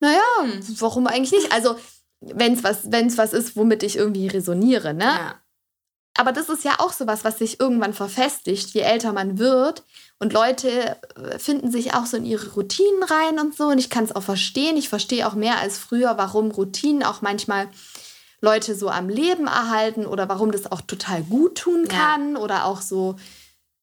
[0.02, 0.20] naja,
[0.80, 1.54] warum eigentlich nicht?
[1.54, 1.78] Also,
[2.20, 5.06] wenn es was, wenn's was ist, womit ich irgendwie resoniere, ne?
[5.06, 5.36] Ja.
[6.18, 9.84] Aber das ist ja auch sowas, was sich irgendwann verfestigt, je älter man wird.
[10.20, 13.68] Und Leute äh, finden sich auch so in ihre Routinen rein und so.
[13.68, 14.76] Und ich kann es auch verstehen.
[14.76, 17.70] Ich verstehe auch mehr als früher, warum Routinen auch manchmal
[18.42, 22.42] Leute so am Leben erhalten oder warum das auch total gut tun kann ja.
[22.42, 23.16] oder auch so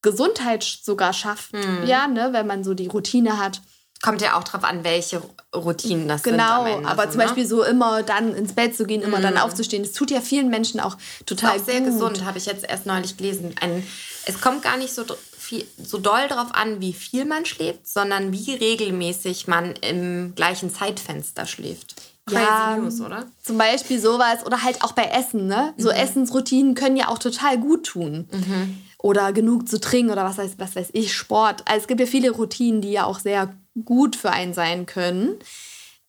[0.01, 1.85] Gesundheit sogar schafft, mhm.
[1.85, 3.61] ja, ne, wenn man so die Routine hat.
[4.01, 5.21] Kommt ja auch drauf an, welche
[5.53, 6.77] Routinen das genau, sind.
[6.77, 7.25] Genau, aber so, zum ne?
[7.25, 9.23] Beispiel so immer dann ins Bett zu gehen, immer mm.
[9.23, 9.41] dann mhm.
[9.41, 9.83] aufzustehen.
[9.83, 12.85] Das tut ja vielen Menschen auch total ist auch sehr gesund, habe ich jetzt erst
[12.85, 13.53] neulich gelesen.
[13.59, 13.85] Ein,
[14.25, 15.03] es kommt gar nicht so,
[15.49, 20.73] viel, so doll darauf an, wie viel man schläft, sondern wie regelmäßig man im gleichen
[20.73, 21.95] Zeitfenster schläft.
[22.31, 23.25] Ja, News, oder?
[23.41, 25.73] Zum Beispiel sowas oder halt auch bei Essen, ne?
[25.77, 25.95] So mhm.
[25.95, 28.27] Essensroutinen können ja auch total gut tun.
[28.31, 28.77] Mhm.
[29.01, 31.63] Oder genug zu trinken oder was weiß, was weiß ich, Sport.
[31.65, 33.53] Also es gibt ja viele Routinen, die ja auch sehr
[33.85, 35.35] gut für einen sein können.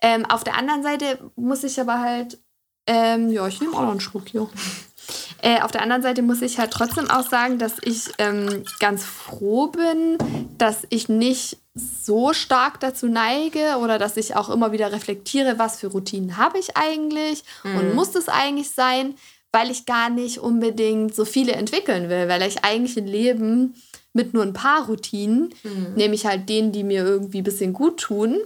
[0.02, 2.38] Ähm, auf der anderen Seite muss ich aber halt,
[2.86, 4.48] ähm, ja, ich nehme auch noch einen Schluck hier.
[5.42, 9.04] Äh, auf der anderen Seite muss ich halt trotzdem auch sagen, dass ich ähm, ganz
[9.04, 10.18] froh bin,
[10.58, 11.59] dass ich nicht
[12.04, 16.58] so stark dazu neige oder dass ich auch immer wieder reflektiere, was für Routinen habe
[16.58, 17.76] ich eigentlich mhm.
[17.76, 19.14] und muss das eigentlich sein,
[19.52, 23.74] weil ich gar nicht unbedingt so viele entwickeln will, weil ich eigentlich ein Leben
[24.12, 25.94] mit nur ein paar Routinen, mhm.
[25.94, 28.40] nämlich halt denen, die mir irgendwie ein bisschen gut tun,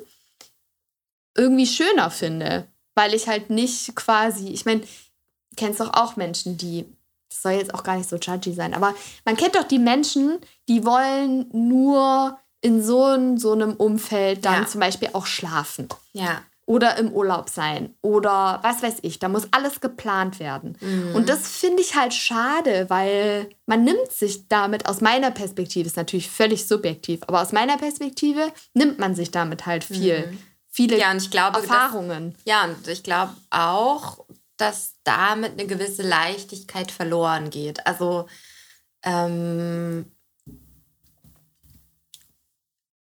[1.37, 4.83] irgendwie schöner finde, weil ich halt nicht quasi, ich meine,
[5.57, 6.87] kennst doch auch Menschen, die
[7.35, 8.95] das soll jetzt auch gar nicht so judgy sein, aber
[9.25, 14.67] man kennt doch die Menschen, die wollen nur in so, so einem Umfeld dann ja.
[14.67, 15.87] zum Beispiel auch schlafen.
[16.15, 16.43] Ja.
[16.65, 17.95] Oder im Urlaub sein.
[18.01, 19.19] Oder was weiß ich.
[19.19, 20.79] Da muss alles geplant werden.
[20.81, 21.15] Mhm.
[21.15, 25.99] Und das finde ich halt schade, weil man nimmt sich damit aus meiner Perspektive, ist
[25.99, 30.29] natürlich völlig subjektiv, aber aus meiner Perspektive nimmt man sich damit halt viel.
[30.29, 30.39] Mhm.
[30.71, 32.33] Viele ja, und ich glaube, Erfahrungen.
[32.33, 34.25] Das, ja, und ich glaube auch,
[34.57, 37.87] dass damit eine gewisse Leichtigkeit verloren geht.
[37.87, 38.27] Also
[39.03, 40.07] ähm,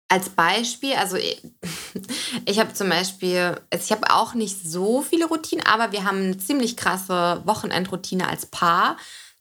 [0.10, 1.42] als Beispiel, also ich,
[2.46, 6.24] ich habe zum Beispiel, also ich habe auch nicht so viele Routinen, aber wir haben
[6.24, 8.98] eine ziemlich krasse Wochenendroutine als Paar,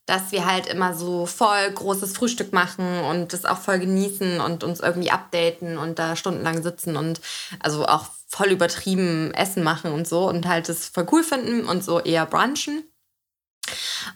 [0.06, 4.62] dass wir halt immer so voll großes Frühstück machen und das auch voll genießen und
[4.62, 7.20] uns irgendwie updaten und da stundenlang sitzen und
[7.60, 11.82] also auch voll übertrieben Essen machen und so und halt das voll cool finden und
[11.82, 12.84] so eher brunchen.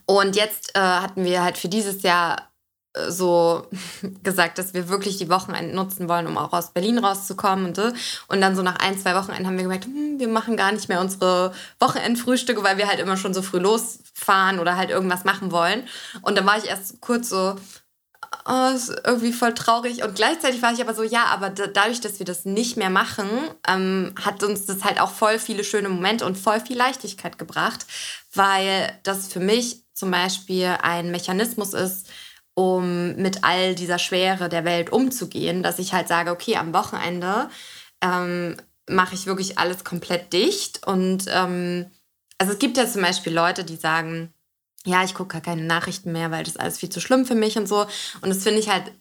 [0.06, 2.49] Und jetzt äh, hatten wir halt für dieses Jahr
[3.08, 3.66] so
[4.22, 7.78] gesagt, dass wir wirklich die Wochenenden nutzen wollen, um auch aus Berlin rauszukommen und.
[8.28, 10.88] Und dann so nach ein, zwei Wochenenden haben wir gemerkt, hm, wir machen gar nicht
[10.88, 15.52] mehr unsere Wochenendfrühstücke, weil wir halt immer schon so früh losfahren oder halt irgendwas machen
[15.52, 15.84] wollen.
[16.22, 17.56] Und dann war ich erst kurz so,
[18.46, 20.02] oh, ist irgendwie voll traurig.
[20.02, 23.28] Und gleichzeitig war ich aber so, ja, aber dadurch, dass wir das nicht mehr machen,
[23.68, 27.86] ähm, hat uns das halt auch voll viele schöne Momente und voll viel Leichtigkeit gebracht,
[28.34, 32.08] weil das für mich zum Beispiel ein Mechanismus ist,
[32.60, 37.48] um mit all dieser Schwere der Welt umzugehen, dass ich halt sage, okay, am Wochenende
[38.02, 40.86] ähm, mache ich wirklich alles komplett dicht.
[40.86, 41.90] Und ähm,
[42.36, 44.34] also es gibt ja zum Beispiel Leute, die sagen,
[44.84, 47.56] ja, ich gucke gar keine Nachrichten mehr, weil das alles viel zu schlimm für mich
[47.56, 47.86] und so.
[48.20, 48.92] Und das finde ich halt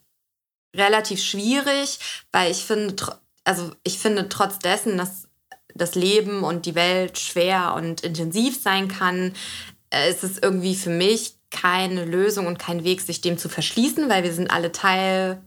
[0.74, 2.00] relativ schwierig,
[2.32, 2.96] weil ich finde,
[3.44, 5.28] also ich finde trotz dessen, dass
[5.76, 9.34] das Leben und die Welt schwer und intensiv sein kann,
[9.90, 14.10] äh, ist es irgendwie für mich keine Lösung und kein Weg, sich dem zu verschließen,
[14.10, 15.42] weil wir sind alle Teil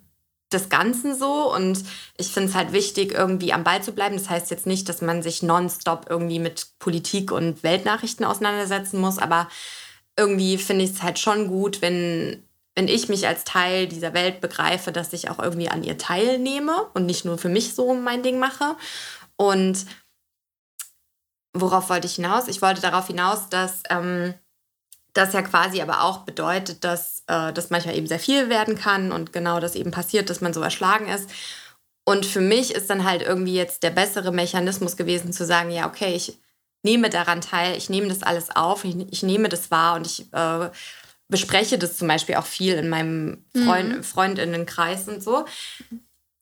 [0.53, 1.83] des Ganzen so und
[2.17, 4.17] ich finde es halt wichtig, irgendwie am Ball zu bleiben.
[4.17, 9.19] Das heißt jetzt nicht, dass man sich nonstop irgendwie mit Politik und Weltnachrichten auseinandersetzen muss,
[9.19, 9.49] aber
[10.19, 12.43] irgendwie finde ich es halt schon gut, wenn,
[12.75, 16.89] wenn ich mich als Teil dieser Welt begreife, dass ich auch irgendwie an ihr teilnehme
[16.95, 18.77] und nicht nur für mich so mein Ding mache.
[19.37, 19.87] Und
[21.55, 22.49] worauf wollte ich hinaus?
[22.49, 24.35] Ich wollte darauf hinaus, dass ähm,
[25.13, 29.13] das ja quasi aber auch bedeutet, dass äh, das manchmal eben sehr viel werden kann
[29.13, 31.29] und genau das eben passiert, dass man so erschlagen ist.
[32.05, 35.87] Und für mich ist dann halt irgendwie jetzt der bessere Mechanismus gewesen zu sagen, ja,
[35.87, 36.39] okay, ich
[36.83, 40.33] nehme daran teil, ich nehme das alles auf, ich, ich nehme das wahr und ich
[40.33, 40.71] äh,
[41.29, 44.05] bespreche das zum Beispiel auch viel in meinem Freund, mhm.
[44.05, 45.45] Freundinnenkreis und so.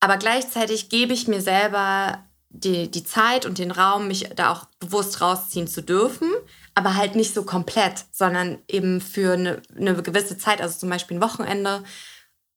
[0.00, 4.64] Aber gleichzeitig gebe ich mir selber die, die Zeit und den Raum, mich da auch
[4.78, 6.30] bewusst rausziehen zu dürfen
[6.74, 11.16] aber halt nicht so komplett, sondern eben für eine, eine gewisse Zeit, also zum Beispiel
[11.16, 11.82] ein Wochenende.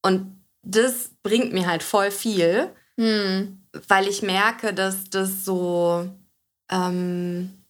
[0.02, 3.64] Und das bringt mir halt voll viel, hm.
[3.88, 6.10] weil ich merke, dass das so,
[6.72, 7.66] ähm,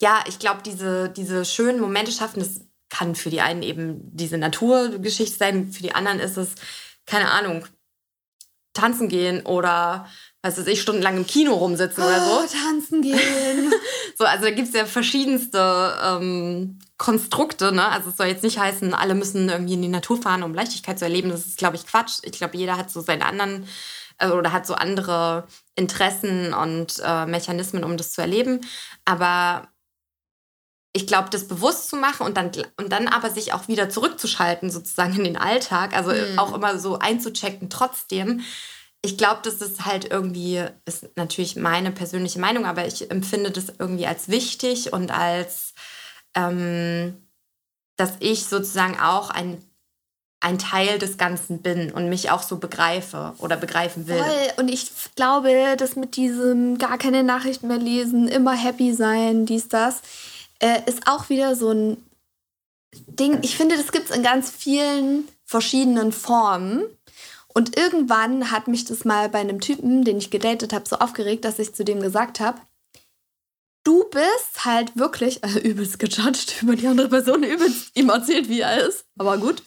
[0.00, 4.38] ja, ich glaube, diese, diese schönen Momente schaffen, das kann für die einen eben diese
[4.38, 6.54] Naturgeschichte sein, für die anderen ist es,
[7.06, 7.66] keine Ahnung,
[8.72, 10.08] tanzen gehen oder
[10.44, 12.32] was weiß ich, stundenlang im Kino rumsitzen oh, oder so.
[12.32, 13.72] Oh, tanzen gehen.
[14.18, 17.88] so, also da gibt es ja verschiedenste ähm, Konstrukte, ne?
[17.88, 20.98] Also es soll jetzt nicht heißen, alle müssen irgendwie in die Natur fahren, um Leichtigkeit
[20.98, 21.30] zu erleben.
[21.30, 22.18] Das ist, glaube ich, Quatsch.
[22.24, 23.66] Ich glaube, jeder hat so seine anderen
[24.18, 28.60] äh, oder hat so andere Interessen und äh, Mechanismen, um das zu erleben.
[29.06, 29.68] Aber
[30.92, 34.70] ich glaube, das bewusst zu machen und dann, und dann aber sich auch wieder zurückzuschalten,
[34.70, 36.38] sozusagen in den Alltag, also mhm.
[36.38, 38.42] auch immer so einzuchecken trotzdem,
[39.04, 43.66] ich glaube, das ist halt irgendwie, ist natürlich meine persönliche Meinung, aber ich empfinde das
[43.78, 45.74] irgendwie als wichtig und als,
[46.34, 47.14] ähm,
[47.96, 49.62] dass ich sozusagen auch ein,
[50.40, 54.16] ein Teil des Ganzen bin und mich auch so begreife oder begreifen will.
[54.16, 54.52] Voll.
[54.56, 59.68] Und ich glaube, dass mit diesem gar keine Nachrichten mehr lesen, immer happy sein, dies,
[59.68, 60.00] das,
[60.60, 61.98] äh, ist auch wieder so ein
[63.06, 63.40] Ding.
[63.42, 66.84] Ich finde, das gibt es in ganz vielen verschiedenen Formen.
[67.54, 71.44] Und irgendwann hat mich das mal bei einem Typen, den ich gedatet habe, so aufgeregt,
[71.44, 72.60] dass ich zu dem gesagt habe,
[73.84, 78.60] du bist halt wirklich also übelst gejudged über die andere Person, übelst ihm erzählt, wie
[78.60, 79.04] er ist.
[79.16, 79.62] Aber gut.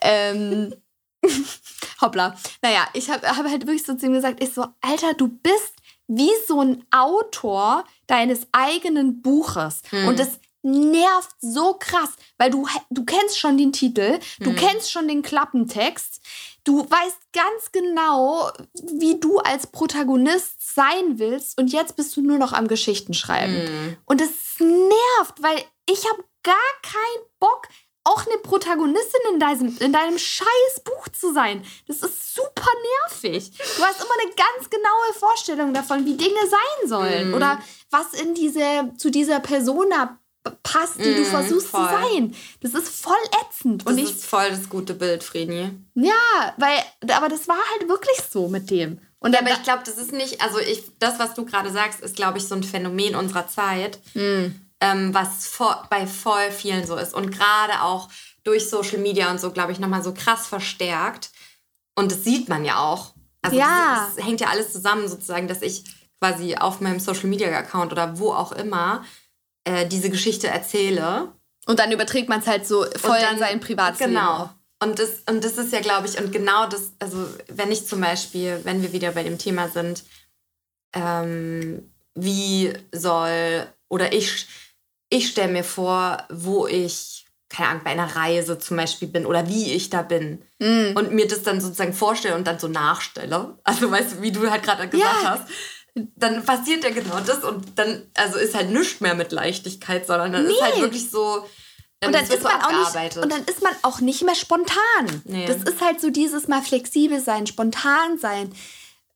[0.00, 0.74] Ähm,
[2.00, 2.36] Hoppla.
[2.62, 5.74] Naja, ich habe hab halt wirklich so zu ihm gesagt, ich so, Alter, du bist
[6.06, 9.82] wie so ein Autor deines eigenen Buches.
[9.90, 10.08] Mhm.
[10.08, 14.56] Und das nervt so krass, weil du, du kennst schon den Titel, du mhm.
[14.56, 16.20] kennst schon den Klappentext,
[16.64, 22.38] du weißt ganz genau, wie du als Protagonist sein willst und jetzt bist du nur
[22.38, 23.54] noch am Geschichten schreiben.
[23.54, 23.96] Mhm.
[24.04, 27.68] Und es nervt, weil ich habe gar keinen Bock,
[28.04, 31.62] auch eine Protagonistin in deinem, in deinem scheiß Buch zu sein.
[31.86, 32.70] Das ist super
[33.04, 33.50] nervig.
[33.76, 37.30] Du hast immer eine ganz genaue Vorstellung davon, wie Dinge sein sollen.
[37.30, 37.34] Mm.
[37.34, 40.18] Oder was in diese, zu dieser Persona
[40.62, 41.88] passt, die mm, du versuchst voll.
[41.88, 42.34] zu sein.
[42.60, 43.84] Das ist voll ätzend.
[43.84, 45.70] Das Und ich, ist voll das gute Bild, Vreni.
[45.94, 46.78] Ja, weil,
[47.14, 48.98] aber das war halt wirklich so mit dem.
[49.20, 52.00] Und ja, aber ich glaube, das ist nicht, also ich, das, was du gerade sagst,
[52.00, 53.98] ist, glaube ich, so ein Phänomen unserer Zeit.
[54.14, 54.48] Mm
[54.80, 57.14] ähm, was vor, bei voll vielen so ist.
[57.14, 58.08] Und gerade auch
[58.44, 61.30] durch Social Media und so, glaube ich, nochmal so krass verstärkt.
[61.96, 63.14] Und das sieht man ja auch.
[63.42, 64.06] Also ja.
[64.06, 65.84] Das, das hängt ja alles zusammen sozusagen, dass ich
[66.20, 69.04] quasi auf meinem Social Media Account oder wo auch immer
[69.68, 71.32] äh, diese Geschichte erzähle.
[71.66, 74.14] Und dann überträgt man es halt so voll dann, in sein Privatleben.
[74.14, 74.50] Genau.
[74.82, 78.00] Und das, und das ist ja, glaube ich, und genau das, also wenn ich zum
[78.00, 80.04] Beispiel, wenn wir wieder bei dem Thema sind,
[80.94, 84.46] ähm, wie soll, oder ich
[85.10, 89.48] ich stelle mir vor, wo ich, keine Ahnung, bei einer Reise zum Beispiel bin oder
[89.48, 90.42] wie ich da bin.
[90.58, 90.96] Mm.
[90.96, 93.58] Und mir das dann sozusagen vorstelle und dann so nachstelle.
[93.64, 95.30] Also, weißt du, wie du halt gerade gesagt ja.
[95.30, 95.48] hast.
[95.94, 100.32] Dann passiert ja genau das und dann, also ist halt nichts mehr mit Leichtigkeit, sondern
[100.32, 100.52] dann nee.
[100.52, 101.44] ist halt wirklich so.
[102.04, 105.22] und dann, ist man auch nicht, und dann ist man auch nicht mehr spontan.
[105.24, 105.46] Nee.
[105.46, 108.52] Das ist halt so dieses mal flexibel sein, spontan sein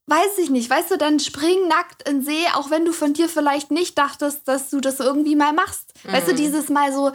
[0.07, 3.29] weiß ich nicht, weißt du, dann spring nackt in See, auch wenn du von dir
[3.29, 5.93] vielleicht nicht dachtest, dass du das irgendwie mal machst.
[6.05, 6.13] Mhm.
[6.13, 6.37] Weißt du, mhm.
[6.37, 7.13] dieses mal so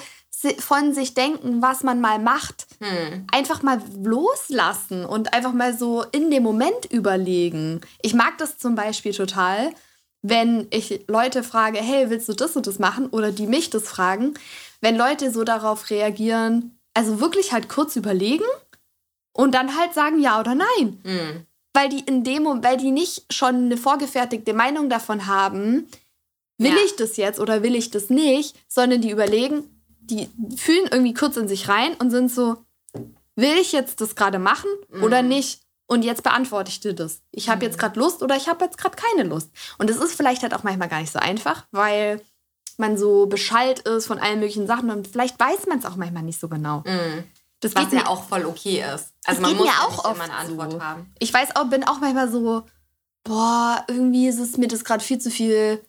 [0.59, 3.25] von sich denken, was man mal macht, mhm.
[3.31, 7.81] einfach mal loslassen und einfach mal so in dem Moment überlegen.
[8.01, 9.73] Ich mag das zum Beispiel total,
[10.21, 13.07] wenn ich Leute frage, hey, willst du das und das machen?
[13.07, 14.33] Oder die mich das fragen,
[14.81, 18.45] wenn Leute so darauf reagieren, also wirklich halt kurz überlegen
[19.33, 20.99] und dann halt sagen ja oder nein.
[21.03, 21.47] Mhm
[21.77, 25.87] weil die in dem weil die nicht schon eine vorgefertigte Meinung davon haben,
[26.57, 26.83] will ja.
[26.83, 29.76] ich das jetzt oder will ich das nicht, sondern die überlegen,
[30.09, 32.57] die fühlen irgendwie kurz in sich rein und sind so,
[33.35, 35.03] will ich jetzt das gerade machen mhm.
[35.03, 35.61] oder nicht?
[35.89, 37.21] Und jetzt beantworte ich dir das.
[37.31, 37.63] Ich habe mhm.
[37.63, 39.49] jetzt gerade Lust oder ich habe jetzt gerade keine Lust.
[39.77, 42.21] Und es ist vielleicht halt auch manchmal gar nicht so einfach, weil
[42.77, 46.23] man so beschallt ist von allen möglichen Sachen und vielleicht weiß man es auch manchmal
[46.23, 46.83] nicht so genau.
[46.85, 47.23] Mhm.
[47.59, 49.13] Das Was ja auch voll okay ist.
[49.25, 50.81] Also man muss mir auch oft immer eine Antwort so.
[50.81, 51.11] haben.
[51.17, 52.63] Ich weiß auch, bin auch manchmal so,
[53.23, 55.83] boah, irgendwie ist es mir das gerade viel zu viel,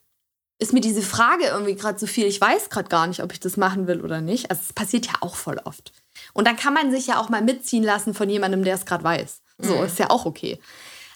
[0.59, 2.27] ist mir diese Frage irgendwie gerade zu viel.
[2.27, 4.51] Ich weiß gerade gar nicht, ob ich das machen will oder nicht.
[4.51, 5.93] Also es passiert ja auch voll oft.
[6.33, 9.05] Und dann kann man sich ja auch mal mitziehen lassen von jemandem, der es gerade
[9.05, 9.41] weiß.
[9.59, 9.85] So, mhm.
[9.85, 10.59] ist ja auch okay.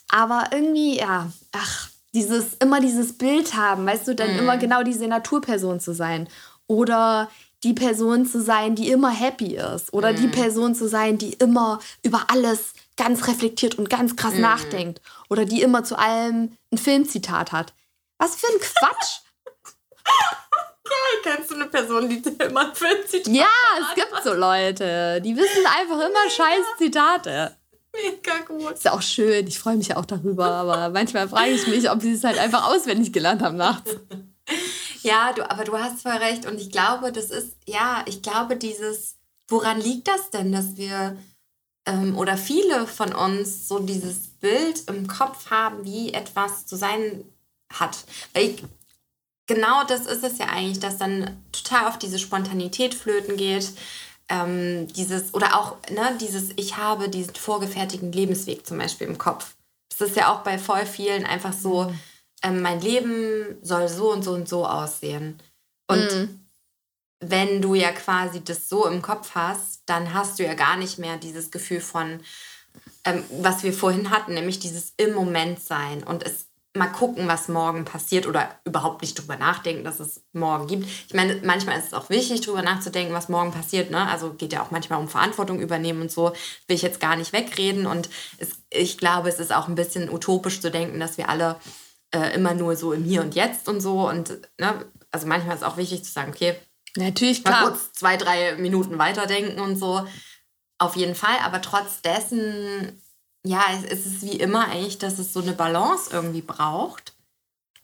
[0.08, 4.38] Aber irgendwie, ja, ach, dieses, immer dieses Bild haben, weißt du, dann mhm.
[4.40, 6.28] immer genau diese Naturperson zu sein.
[6.68, 7.28] Oder
[7.64, 10.16] die Person zu sein, die immer happy ist oder mhm.
[10.16, 14.40] die Person zu sein, die immer über alles ganz reflektiert und ganz krass mhm.
[14.40, 15.00] nachdenkt
[15.30, 17.72] oder die immer zu allem ein Filmzitat hat.
[18.18, 19.20] Was für ein Quatsch!
[21.22, 23.82] Kennst du eine Person, die immer ein Filmzitat Ja, hat?
[23.88, 27.56] es gibt so Leute, die wissen einfach immer scheiß Zitate.
[27.94, 28.72] Mega gut.
[28.72, 31.88] Ist ja auch schön, ich freue mich ja auch darüber, aber manchmal frage ich mich,
[31.90, 33.96] ob sie es halt einfach auswendig gelernt haben nachts.
[35.02, 36.46] Ja, du, aber du hast voll recht.
[36.46, 39.16] Und ich glaube, das ist, ja, ich glaube, dieses,
[39.48, 41.16] woran liegt das denn, dass wir
[41.86, 47.24] ähm, oder viele von uns so dieses Bild im Kopf haben, wie etwas zu sein
[47.72, 47.98] hat.
[48.32, 48.64] Weil ich,
[49.46, 53.70] genau das ist es ja eigentlich, dass dann total auf diese Spontanität flöten geht.
[54.28, 59.54] Ähm, dieses, oder auch ne, dieses, ich habe diesen vorgefertigten Lebensweg zum Beispiel im Kopf.
[59.90, 61.84] Das ist ja auch bei voll vielen einfach so.
[61.84, 61.98] Mhm
[62.42, 65.40] ähm, mein Leben soll so und so und so aussehen.
[65.86, 66.40] Und mm.
[67.20, 70.98] wenn du ja quasi das so im Kopf hast, dann hast du ja gar nicht
[70.98, 72.20] mehr dieses Gefühl von,
[73.04, 77.48] ähm, was wir vorhin hatten, nämlich dieses im Moment sein und es mal gucken, was
[77.48, 80.86] morgen passiert oder überhaupt nicht drüber nachdenken, dass es morgen gibt.
[80.86, 83.90] Ich meine, manchmal ist es auch wichtig, drüber nachzudenken, was morgen passiert.
[83.90, 84.08] Ne?
[84.08, 86.32] Also geht ja auch manchmal um Verantwortung übernehmen und so.
[86.66, 87.86] Will ich jetzt gar nicht wegreden.
[87.86, 88.08] Und
[88.38, 91.56] es, ich glaube, es ist auch ein bisschen utopisch zu denken, dass wir alle
[92.14, 94.08] äh, immer nur so im Hier und Jetzt und so.
[94.08, 96.54] Und ne, also manchmal ist es auch wichtig zu sagen, okay,
[96.96, 97.64] natürlich klar.
[97.64, 100.06] Mal kurz zwei, drei Minuten weiterdenken und so.
[100.78, 103.01] Auf jeden Fall, aber trotz dessen,
[103.44, 107.14] ja, es, ist wie immer eigentlich, dass es so eine Balance irgendwie braucht.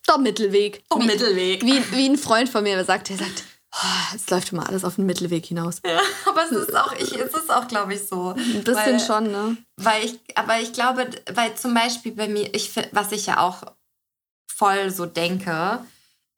[0.07, 0.83] Der Mittelweg.
[0.91, 1.63] Der Mittelweg.
[1.63, 3.45] Wie, wie ein Freund von mir sagt, der sagt,
[3.75, 5.83] Oh, es läuft immer alles auf den Mittelweg hinaus.
[5.85, 8.31] Ja, aber es ist auch, ich, es ist auch, glaube ich, so.
[8.31, 9.57] Ein bisschen weil, schon, ne?
[9.77, 13.63] Weil ich, aber ich glaube, weil zum Beispiel bei mir, ich, was ich ja auch
[14.51, 15.85] voll so denke,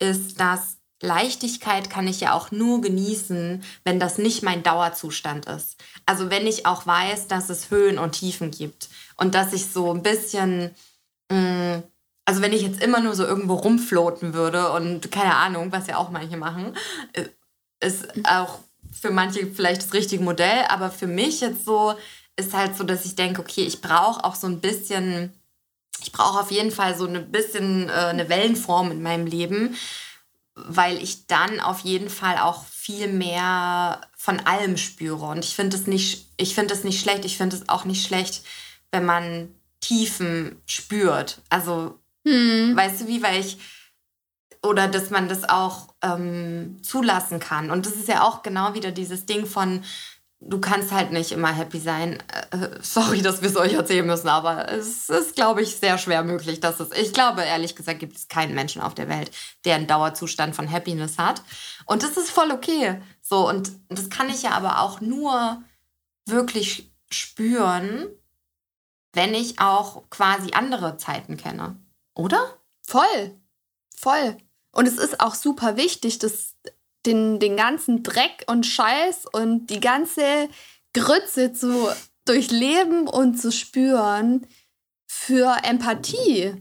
[0.00, 5.76] ist, dass Leichtigkeit kann ich ja auch nur genießen, wenn das nicht mein Dauerzustand ist.
[6.04, 8.88] Also wenn ich auch weiß, dass es Höhen und Tiefen gibt
[9.20, 10.74] und dass ich so ein bisschen,
[11.30, 11.82] mh, mm,
[12.24, 15.96] also wenn ich jetzt immer nur so irgendwo rumfloten würde und keine Ahnung, was ja
[15.96, 16.76] auch manche machen,
[17.12, 17.24] äh,
[17.80, 18.58] ist auch
[18.92, 21.94] für manche vielleicht das richtige Modell, aber für mich jetzt so
[22.36, 25.32] ist halt so, dass ich denke, okay, ich brauche auch so ein bisschen,
[26.02, 29.76] ich brauche auf jeden Fall so ein bisschen äh, eine Wellenform in meinem Leben,
[30.54, 35.26] weil ich dann auf jeden Fall auch viel mehr von allem spüre.
[35.26, 37.24] Und ich finde es nicht, ich finde es nicht schlecht.
[37.24, 38.42] Ich finde es auch nicht schlecht,
[38.92, 41.40] wenn man Tiefen spürt.
[41.48, 42.76] Also, hm.
[42.76, 43.58] weißt du wie, weil ich,
[44.62, 47.70] oder dass man das auch ähm, zulassen kann.
[47.70, 49.82] Und das ist ja auch genau wieder dieses Ding von,
[50.40, 52.22] du kannst halt nicht immer happy sein.
[52.50, 56.22] Äh, sorry, dass wir es euch erzählen müssen, aber es ist, glaube ich, sehr schwer
[56.22, 56.90] möglich, dass es.
[56.92, 59.30] Ich glaube, ehrlich gesagt, gibt es keinen Menschen auf der Welt,
[59.64, 61.42] der einen Dauerzustand von Happiness hat.
[61.86, 63.00] Und das ist voll okay.
[63.22, 65.62] So, und das kann ich ja aber auch nur
[66.26, 68.06] wirklich spüren,
[69.12, 71.76] wenn ich auch quasi andere Zeiten kenne.
[72.14, 72.58] Oder?
[72.82, 73.40] Voll.
[73.96, 74.36] Voll.
[74.72, 76.56] Und es ist auch super wichtig, dass
[77.06, 80.48] den, den ganzen Dreck und Scheiß und die ganze
[80.92, 81.88] Grütze zu
[82.24, 84.46] durchleben und zu spüren
[85.06, 86.54] für Empathie.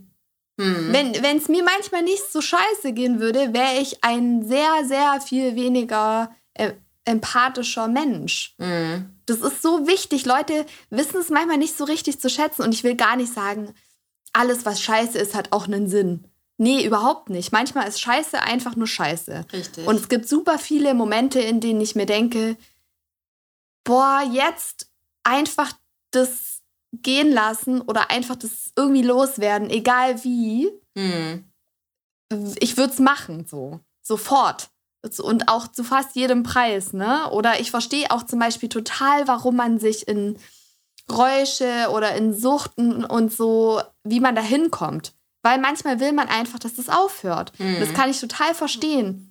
[0.60, 0.92] Hm.
[0.92, 5.56] Wenn es mir manchmal nicht so scheiße gehen würde, wäre ich ein sehr, sehr viel
[5.56, 6.74] weniger äh,
[7.10, 8.56] empathischer Mensch.
[8.60, 9.10] Hm.
[9.26, 10.26] Das ist so wichtig.
[10.26, 12.62] Leute wissen es manchmal nicht so richtig zu schätzen.
[12.62, 13.74] Und ich will gar nicht sagen,
[14.32, 16.26] alles, was scheiße ist, hat auch einen Sinn.
[16.58, 17.52] Nee, überhaupt nicht.
[17.52, 19.46] Manchmal ist Scheiße einfach nur Scheiße.
[19.54, 19.88] Richtig.
[19.88, 22.58] Und es gibt super viele Momente, in denen ich mir denke,
[23.84, 24.90] boah, jetzt
[25.24, 25.72] einfach
[26.12, 30.70] das gehen lassen oder einfach das irgendwie loswerden, egal wie.
[30.96, 31.46] Mhm.
[32.60, 33.80] Ich würde es machen, so.
[34.02, 34.70] Sofort.
[35.20, 37.30] Und auch zu fast jedem Preis, ne?
[37.32, 40.38] Oder ich verstehe auch zum Beispiel total, warum man sich in
[41.10, 45.14] Räusche oder in Suchten und so, wie man da hinkommt.
[45.42, 47.54] Weil manchmal will man einfach, dass das aufhört.
[47.60, 47.80] Mhm.
[47.80, 49.30] Das kann ich total verstehen.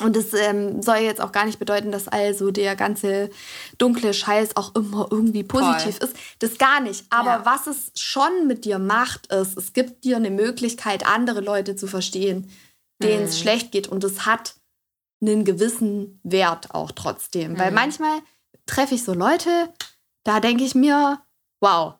[0.00, 3.30] Und das ähm, soll jetzt auch gar nicht bedeuten, dass also der ganze
[3.78, 6.08] dunkle Scheiß auch immer irgendwie positiv Voll.
[6.08, 6.16] ist.
[6.38, 7.04] Das gar nicht.
[7.10, 7.44] Aber ja.
[7.44, 11.86] was es schon mit dir macht, ist, es gibt dir eine Möglichkeit, andere Leute zu
[11.86, 12.50] verstehen,
[13.02, 13.42] denen es mhm.
[13.42, 13.86] schlecht geht.
[13.86, 14.54] Und es hat
[15.22, 17.52] einen gewissen Wert auch trotzdem.
[17.52, 17.58] Mhm.
[17.58, 18.20] Weil manchmal
[18.66, 19.72] treffe ich so Leute,
[20.24, 21.20] da denke ich mir,
[21.60, 21.94] wow,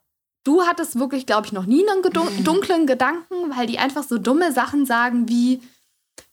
[0.44, 2.44] Du hattest wirklich, glaube ich, noch nie einen mhm.
[2.44, 5.62] dunklen Gedanken, weil die einfach so dumme Sachen sagen wie,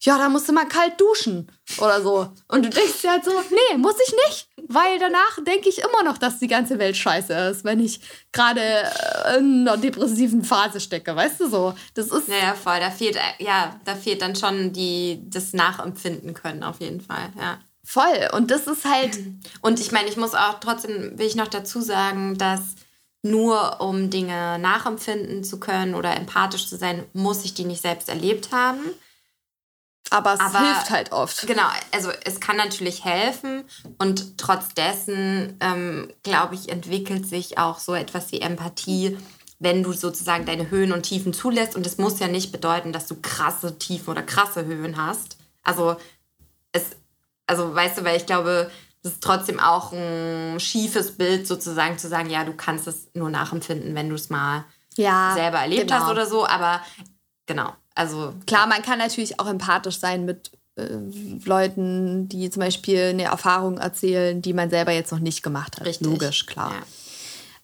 [0.02, 2.32] ja, da musst du mal kalt duschen oder so.
[2.48, 6.04] Und du denkst dir halt so, nee, muss ich nicht, weil danach denke ich immer
[6.04, 8.00] noch, dass die ganze Welt scheiße ist, wenn ich
[8.32, 11.74] gerade äh, in einer depressiven Phase stecke, weißt du so.
[11.96, 16.64] Das ist naja, voll, da fehlt ja, da fehlt dann schon die das Nachempfinden können
[16.64, 17.60] auf jeden Fall, ja.
[17.84, 19.20] Voll und das ist halt
[19.62, 22.76] und ich meine, ich muss auch trotzdem will ich noch dazu sagen, dass
[23.22, 28.08] nur um Dinge nachempfinden zu können oder empathisch zu sein, muss ich die nicht selbst
[28.08, 28.80] erlebt haben.
[30.12, 31.46] Aber es Aber, hilft halt oft.
[31.46, 33.64] Genau, also es kann natürlich helfen
[33.98, 39.18] und trotz dessen, ähm, glaube ich, entwickelt sich auch so etwas wie Empathie,
[39.60, 41.76] wenn du sozusagen deine Höhen und Tiefen zulässt.
[41.76, 45.38] Und es muss ja nicht bedeuten, dass du krasse Tiefen oder krasse Höhen hast.
[45.64, 45.98] Also
[46.72, 46.84] es,
[47.46, 48.72] also weißt du, weil ich glaube,
[49.04, 53.30] das ist trotzdem auch ein schiefes Bild, sozusagen zu sagen, ja, du kannst es nur
[53.30, 56.02] nachempfinden, wenn du es mal ja, selber erlebt genau.
[56.02, 56.46] hast oder so.
[56.46, 56.82] Aber
[57.46, 58.34] genau, also.
[58.48, 60.88] Klar, man kann natürlich auch empathisch sein mit äh,
[61.46, 65.86] Leuten, die zum Beispiel eine Erfahrung erzählen, die man selber jetzt noch nicht gemacht hat.
[65.88, 66.08] Richtig.
[66.08, 66.72] Logisch, klar.
[66.72, 66.84] Ja.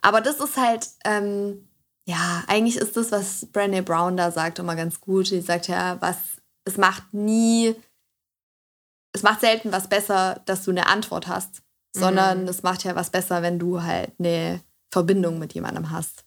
[0.01, 1.67] Aber das ist halt, ähm,
[2.07, 5.27] ja, eigentlich ist das, was Brené Brown da sagt, immer ganz gut.
[5.27, 6.17] Sie sagt ja, was,
[6.65, 7.75] es macht nie
[9.15, 11.63] es macht selten was besser, dass du eine Antwort hast,
[11.95, 12.49] sondern mhm.
[12.49, 14.61] es macht ja was besser, wenn du halt eine
[14.91, 16.25] Verbindung mit jemandem hast.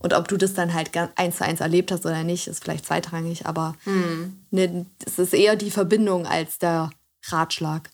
[0.00, 2.86] Und ob du das dann halt eins zu eins erlebt hast oder nicht, ist vielleicht
[2.86, 4.40] zweitrangig, aber mhm.
[4.50, 6.90] ne, es ist eher die Verbindung als der
[7.26, 7.90] Ratschlag.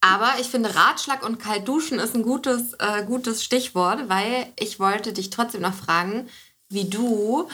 [0.00, 4.80] Aber ich finde, Ratschlag und kalt duschen ist ein gutes, äh, gutes Stichwort, weil ich
[4.80, 6.28] wollte dich trotzdem noch fragen,
[6.68, 7.48] wie du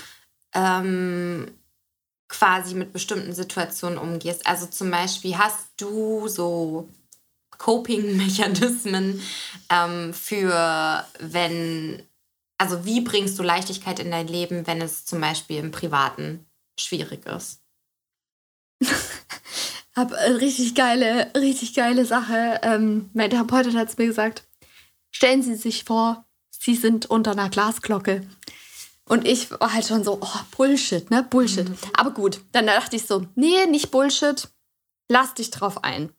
[0.55, 1.51] ähm,
[2.29, 4.47] quasi mit bestimmten Situationen umgehst.
[4.47, 6.89] Also zum Beispiel hast du so
[7.59, 9.21] Coping-Mechanismen
[9.69, 12.03] ähm, für, wenn,
[12.61, 16.47] also wie bringst du Leichtigkeit in dein Leben, wenn es zum Beispiel im Privaten
[16.79, 17.63] schwierig ist?
[19.97, 22.61] habe eine richtig geile, richtig geile Sache.
[22.63, 24.47] Ähm, mein Therapeutin hat es mir gesagt.
[25.11, 28.29] Stellen Sie sich vor, Sie sind unter einer Glasglocke.
[29.09, 31.23] Und ich war halt schon so, oh, Bullshit, ne?
[31.23, 31.67] Bullshit.
[31.67, 31.77] Mhm.
[31.95, 34.49] Aber gut, dann dachte ich so, nee, nicht Bullshit.
[35.09, 36.13] Lass dich drauf ein.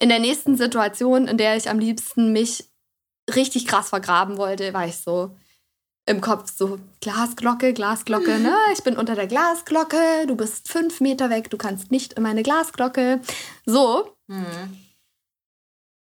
[0.00, 2.64] In der nächsten Situation, in der ich am liebsten mich
[3.32, 5.36] richtig krass vergraben wollte, war ich so,
[6.06, 8.56] im Kopf so Glasglocke, Glasglocke, ne?
[8.72, 12.42] Ich bin unter der Glasglocke, du bist fünf Meter weg, du kannst nicht in meine
[12.42, 13.20] Glasglocke.
[13.66, 14.16] So.
[14.26, 14.76] Mhm.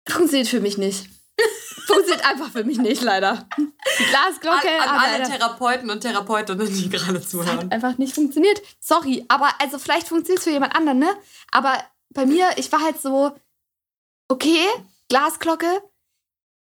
[0.08, 1.08] Funktioniert für mich nicht.
[1.86, 3.48] Funktioniert einfach für mich nicht, leider.
[3.58, 4.68] Die Glasglocke.
[4.82, 5.30] An, an alle leider.
[5.30, 7.58] Therapeuten und Therapeutinnen, die gerade zuhören.
[7.58, 8.60] Hat einfach nicht funktioniert.
[8.78, 11.16] Sorry, aber also vielleicht funktioniert es für jemand anderen, ne?
[11.50, 13.32] Aber bei mir, ich war halt so,
[14.28, 14.64] okay,
[15.08, 15.82] Glasglocke,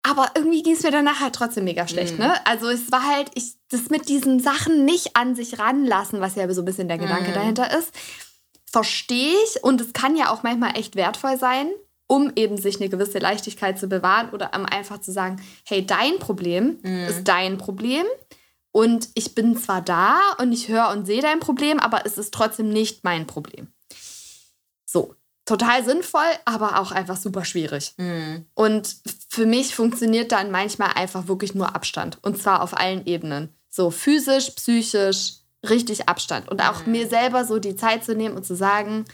[0.06, 2.26] aber irgendwie ging es mir danach halt trotzdem mega schlecht, mhm.
[2.26, 2.46] ne?
[2.46, 6.48] Also es war halt, ich, das mit diesen Sachen nicht an sich ranlassen, was ja
[6.52, 7.34] so ein bisschen der Gedanke mhm.
[7.34, 7.90] dahinter ist,
[8.70, 9.64] verstehe ich.
[9.64, 11.68] Und es kann ja auch manchmal echt wertvoll sein,
[12.06, 16.18] um eben sich eine gewisse Leichtigkeit zu bewahren oder um einfach zu sagen, hey, dein
[16.18, 17.06] Problem mhm.
[17.08, 18.04] ist dein Problem.
[18.72, 22.34] Und ich bin zwar da und ich höre und sehe dein Problem, aber es ist
[22.34, 23.68] trotzdem nicht mein Problem.
[24.84, 27.94] So, total sinnvoll, aber auch einfach super schwierig.
[27.96, 28.46] Mhm.
[28.54, 28.96] Und
[29.28, 32.18] für mich funktioniert dann manchmal einfach wirklich nur Abstand.
[32.22, 33.54] Und zwar auf allen Ebenen.
[33.68, 35.34] So physisch, psychisch,
[35.68, 36.48] richtig Abstand.
[36.48, 36.92] Und auch mhm.
[36.92, 39.04] mir selber so die Zeit zu nehmen und zu sagen,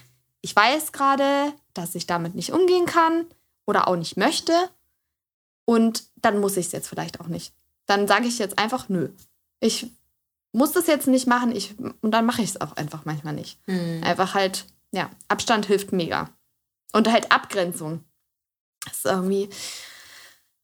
[0.41, 3.27] ich weiß gerade, dass ich damit nicht umgehen kann
[3.67, 4.53] oder auch nicht möchte.
[5.65, 7.53] Und dann muss ich es jetzt vielleicht auch nicht.
[7.87, 9.11] Dann sage ich jetzt einfach, nö.
[9.61, 9.91] Ich
[10.53, 11.55] muss das jetzt nicht machen.
[11.55, 13.59] Ich, und dann mache ich es auch einfach manchmal nicht.
[13.67, 14.03] Mhm.
[14.05, 16.31] Einfach halt ja, Abstand hilft mega.
[16.93, 18.05] Und halt Abgrenzung.
[18.85, 19.49] Das ist irgendwie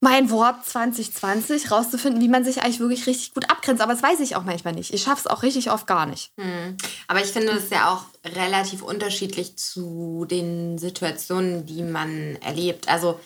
[0.00, 3.82] mein Wort 2020, rauszufinden, wie man sich eigentlich wirklich richtig gut abgrenzt.
[3.82, 4.92] Aber das weiß ich auch manchmal nicht.
[4.92, 6.32] Ich schaffe es auch richtig oft gar nicht.
[6.38, 6.76] Hm.
[7.08, 12.88] Aber ich finde es ja auch relativ unterschiedlich zu den Situationen, die man erlebt.
[12.88, 13.18] Also,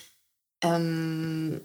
[0.63, 1.61] ähm,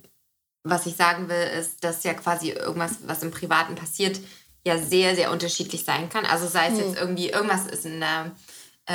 [0.63, 4.19] was ich sagen will, ist, dass ja quasi irgendwas, was im Privaten passiert,
[4.65, 6.25] ja sehr, sehr unterschiedlich sein kann.
[6.25, 6.79] Also sei es hm.
[6.79, 8.31] jetzt irgendwie, irgendwas ist in der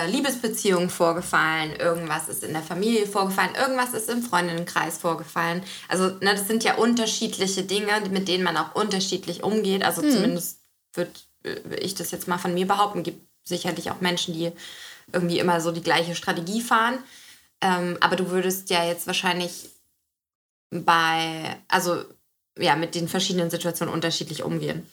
[0.07, 5.63] Liebesbeziehung vorgefallen, irgendwas ist in der Familie vorgefallen, irgendwas ist im Freundinnenkreis vorgefallen.
[5.89, 9.85] Also ne, das sind ja unterschiedliche Dinge, mit denen man auch unterschiedlich umgeht.
[9.85, 10.11] Also hm.
[10.11, 10.61] zumindest
[10.95, 11.11] würde
[11.45, 13.03] äh, ich das jetzt mal von mir behaupten.
[13.03, 14.53] Gibt sicherlich auch Menschen, die
[15.13, 16.99] irgendwie immer so die gleiche Strategie fahren.
[17.61, 19.71] Ähm, aber du würdest ja jetzt wahrscheinlich
[20.71, 22.05] bei, also
[22.59, 24.87] ja, mit den verschiedenen Situationen unterschiedlich umgehen.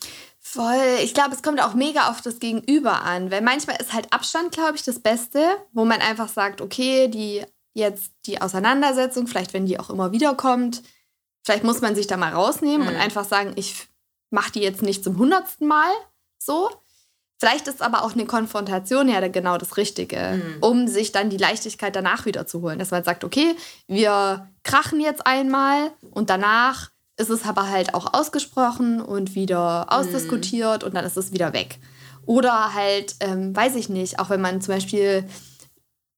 [0.49, 0.99] Voll.
[1.01, 4.53] Ich glaube, es kommt auch mega auf das Gegenüber an, weil manchmal ist halt Abstand,
[4.53, 7.43] glaube ich, das Beste, wo man einfach sagt, okay, die
[7.73, 10.83] jetzt die Auseinandersetzung, vielleicht wenn die auch immer wieder kommt,
[11.43, 12.93] vielleicht muss man sich da mal rausnehmen mhm.
[12.93, 13.87] und einfach sagen, ich
[14.29, 15.91] mache die jetzt nicht zum hundertsten Mal
[16.37, 16.69] so.
[17.39, 20.63] Vielleicht ist aber auch eine Konfrontation ja genau das Richtige, mhm.
[20.63, 22.79] um sich dann die Leichtigkeit danach wieder zu holen.
[22.79, 23.53] Dass man sagt, okay,
[23.87, 30.81] wir krachen jetzt einmal und danach ist es aber halt auch ausgesprochen und wieder ausdiskutiert
[30.81, 30.87] mhm.
[30.87, 31.79] und dann ist es wieder weg.
[32.25, 35.27] Oder halt, ähm, weiß ich nicht, auch wenn man zum Beispiel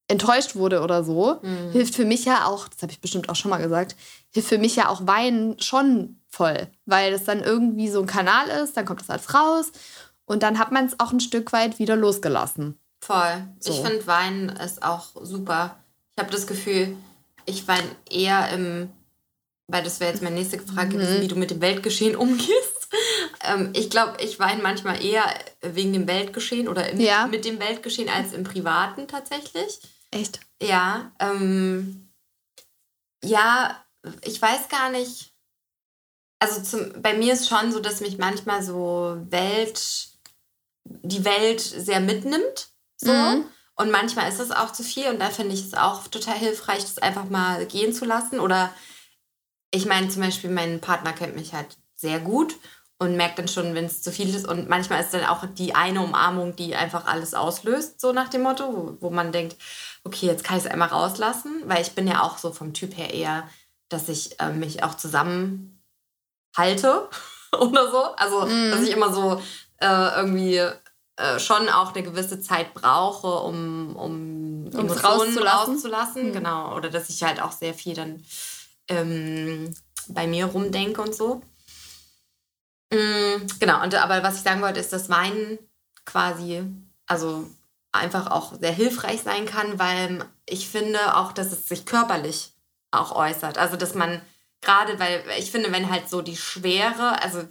[0.08, 1.72] enttäuscht wurde oder so, mhm.
[1.72, 3.95] hilft für mich ja auch, das habe ich bestimmt auch schon mal gesagt,
[4.32, 8.50] hilft für mich ja auch Weinen schon voll, weil es dann irgendwie so ein Kanal
[8.50, 9.72] ist, dann kommt das alles raus
[10.26, 12.78] und dann hat man es auch ein Stück weit wieder losgelassen.
[13.02, 13.47] Voll.
[13.60, 13.72] So.
[13.72, 15.78] Ich finde Weinen ist auch super.
[16.16, 16.97] Ich habe das Gefühl,
[17.45, 18.89] ich weine eher im
[19.70, 21.22] weil das wäre jetzt meine nächste Frage gewesen, mhm.
[21.22, 22.88] wie du mit dem Weltgeschehen umgehst.
[23.43, 25.24] Ähm, ich glaube, ich weine manchmal eher
[25.61, 27.28] wegen dem Weltgeschehen oder im, ja.
[27.28, 29.80] mit dem Weltgeschehen als im Privaten tatsächlich.
[30.11, 30.39] Echt?
[30.61, 31.11] Ja.
[31.20, 32.09] Ähm,
[33.24, 33.84] ja,
[34.24, 35.32] ich weiß gar nicht.
[36.39, 40.09] Also zum, bei mir ist schon so, dass mich manchmal so Welt,
[40.84, 42.70] die Welt sehr mitnimmt.
[42.97, 43.11] So.
[43.11, 43.45] Mhm.
[43.76, 46.82] Und manchmal ist es auch zu viel und da finde ich es auch total hilfreich,
[46.82, 48.74] das einfach mal gehen zu lassen oder
[49.72, 52.55] ich meine zum Beispiel, mein Partner kennt mich halt sehr gut
[52.97, 54.47] und merkt dann schon, wenn es zu viel ist.
[54.47, 58.43] Und manchmal ist dann auch die eine Umarmung, die einfach alles auslöst, so nach dem
[58.43, 59.55] Motto, wo, wo man denkt,
[60.03, 62.97] okay, jetzt kann ich es einmal rauslassen, weil ich bin ja auch so vom Typ
[62.97, 63.47] her eher,
[63.88, 65.70] dass ich äh, mich auch zusammenhalte
[67.59, 68.03] oder so.
[68.17, 68.72] Also, mm.
[68.72, 69.41] dass ich immer so
[69.78, 75.74] äh, irgendwie äh, schon auch eine gewisse Zeit brauche, um, um Emotionen rauszulassen.
[75.74, 76.32] rauszulassen.
[76.32, 76.34] Mm.
[76.34, 76.76] Genau.
[76.76, 78.24] Oder dass ich halt auch sehr viel dann
[78.90, 79.74] ähm,
[80.10, 81.42] bei mir rumdenke und so.
[82.92, 85.60] Mhm, genau, und, aber was ich sagen wollte, ist, dass Weinen
[86.06, 86.64] quasi,
[87.06, 87.50] also
[87.92, 92.54] einfach auch sehr hilfreich sein kann, weil ich finde auch, dass es sich körperlich
[92.92, 93.58] auch äußert.
[93.58, 94.22] Also, dass man
[94.62, 97.44] gerade, weil ich finde, wenn halt so die Schwere, also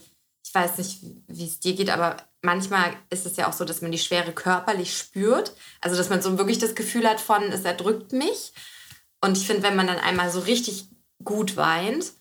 [0.44, 3.82] ich weiß nicht, wie es dir geht, aber manchmal ist es ja auch so, dass
[3.82, 5.52] man die Schwere körperlich spürt.
[5.80, 8.52] Also, dass man so wirklich das Gefühl hat von, es erdrückt mich.
[9.20, 10.88] Und ich finde, wenn man dann einmal so richtig
[11.24, 12.12] gut weint,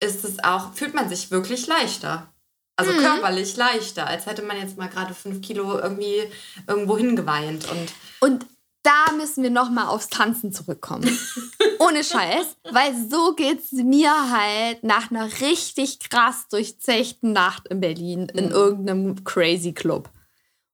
[0.00, 2.32] ist es auch, fühlt man sich wirklich leichter.
[2.76, 2.98] Also mhm.
[2.98, 6.22] körperlich leichter, als hätte man jetzt mal gerade fünf Kilo irgendwie
[6.66, 7.70] irgendwo hingeweint.
[7.70, 8.46] Und, und
[8.82, 11.18] da müssen wir nochmal aufs Tanzen zurückkommen.
[11.78, 12.56] Ohne Scheiß.
[12.70, 18.46] Weil so geht es mir halt nach einer richtig krass durchzechten Nacht in Berlin in
[18.46, 18.52] mhm.
[18.52, 20.08] irgendeinem crazy Club.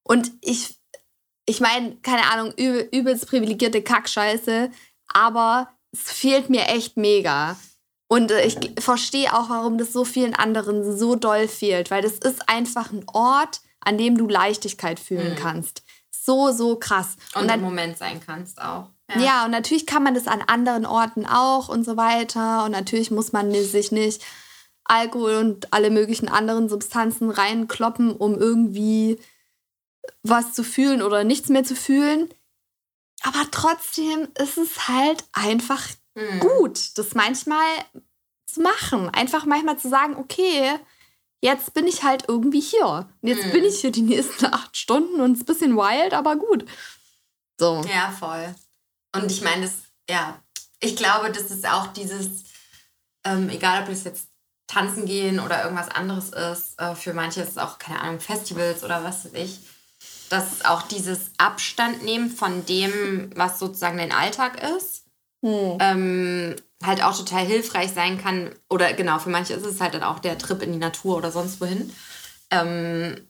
[0.04, 0.78] Und ich,
[1.46, 4.70] ich meine, keine Ahnung, übel, übelst privilegierte Kackscheiße,
[5.08, 7.56] aber es fehlt mir echt mega.
[8.08, 12.14] Und äh, ich verstehe auch, warum das so vielen anderen so doll fehlt, weil das
[12.14, 15.36] ist einfach ein Ort, an dem du Leichtigkeit fühlen mhm.
[15.36, 15.82] kannst
[16.26, 17.16] so, so krass.
[17.34, 18.90] Und, und dann, im Moment sein kannst auch.
[19.14, 19.20] Ja.
[19.20, 22.64] ja, und natürlich kann man das an anderen Orten auch und so weiter.
[22.64, 24.22] Und natürlich muss man sich nicht
[24.84, 29.18] Alkohol und alle möglichen anderen Substanzen reinkloppen, um irgendwie
[30.22, 32.28] was zu fühlen oder nichts mehr zu fühlen.
[33.22, 35.82] Aber trotzdem ist es halt einfach
[36.14, 36.40] mhm.
[36.40, 37.66] gut, das manchmal
[38.46, 39.10] zu machen.
[39.10, 40.78] Einfach manchmal zu sagen, okay,
[41.40, 43.08] jetzt bin ich halt irgendwie hier.
[43.20, 43.52] Und jetzt mhm.
[43.52, 46.66] bin ich hier die nächsten acht Stunden und es ist ein bisschen wild, aber gut.
[47.58, 47.82] So.
[47.88, 48.54] Ja, voll.
[49.14, 49.74] Und ich meine, das,
[50.08, 50.40] ja,
[50.80, 52.44] ich glaube, das ist auch dieses,
[53.24, 54.28] ähm, egal ob es jetzt
[54.66, 58.82] tanzen gehen oder irgendwas anderes ist, äh, für manche ist es auch, keine Ahnung, Festivals
[58.82, 59.60] oder was weiß ich,
[60.28, 65.04] dass auch dieses Abstand nehmen von dem, was sozusagen dein Alltag ist,
[65.42, 65.78] hm.
[65.80, 68.50] ähm, halt auch total hilfreich sein kann.
[68.68, 71.30] Oder genau, für manche ist es halt dann auch der Trip in die Natur oder
[71.30, 71.94] sonst wohin.
[72.50, 73.26] Ähm,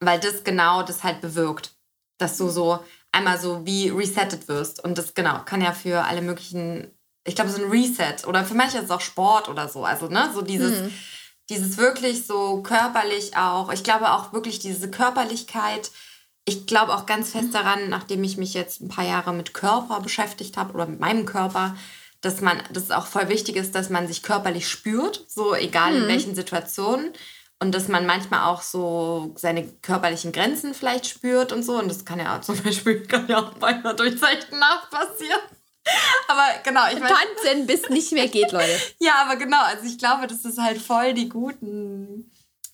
[0.00, 1.74] weil das genau das halt bewirkt.
[2.18, 2.80] Dass du so
[3.12, 4.82] einmal so wie resettet wirst.
[4.82, 6.90] Und das genau kann ja für alle möglichen,
[7.24, 8.26] ich glaube, so ein Reset.
[8.26, 9.84] Oder für manche ist es auch Sport oder so.
[9.84, 10.92] Also, ne, so dieses, hm.
[11.48, 13.72] dieses wirklich so körperlich auch.
[13.72, 15.90] Ich glaube auch wirklich diese Körperlichkeit
[16.48, 20.00] ich glaube auch ganz fest daran, nachdem ich mich jetzt ein paar Jahre mit Körper
[20.00, 21.76] beschäftigt habe oder mit meinem Körper,
[22.22, 25.92] dass man, dass es auch voll wichtig ist, dass man sich körperlich spürt, so egal
[25.92, 26.02] mhm.
[26.02, 27.12] in welchen Situationen.
[27.60, 31.78] Und dass man manchmal auch so seine körperlichen Grenzen vielleicht spürt und so.
[31.78, 35.40] Und das kann ja auch zum Beispiel kann ja auch bei einer durchzechten Nacht passieren.
[36.28, 37.14] Aber genau, ich meine.
[37.14, 38.78] Tanzen, bis nicht mehr geht, Leute.
[39.00, 42.30] ja, aber genau, also ich glaube, das ist halt voll die guten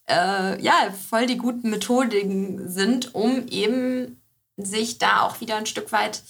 [0.09, 0.73] äh, ja,
[1.09, 4.21] voll die guten Methodiken sind, um eben
[4.57, 6.23] sich da auch wieder ein Stück weit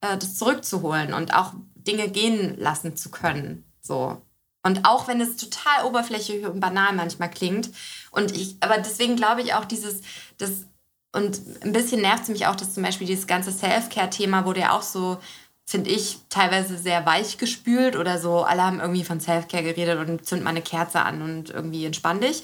[0.00, 3.64] äh, das zurückzuholen und auch Dinge gehen lassen zu können.
[3.80, 4.20] So.
[4.62, 7.70] Und auch wenn es total oberflächlich und banal manchmal klingt.
[8.10, 10.02] Und ich, aber deswegen glaube ich auch dieses,
[10.38, 10.66] das,
[11.12, 14.72] und ein bisschen nervt es mich auch, dass zum Beispiel dieses ganze Self-Care-Thema wurde ja
[14.76, 15.18] auch so,
[15.66, 18.42] finde ich, teilweise sehr weich gespült oder so.
[18.42, 22.20] Alle haben irgendwie von Self-Care geredet und zünd mal eine Kerze an und irgendwie entspann
[22.20, 22.42] dich.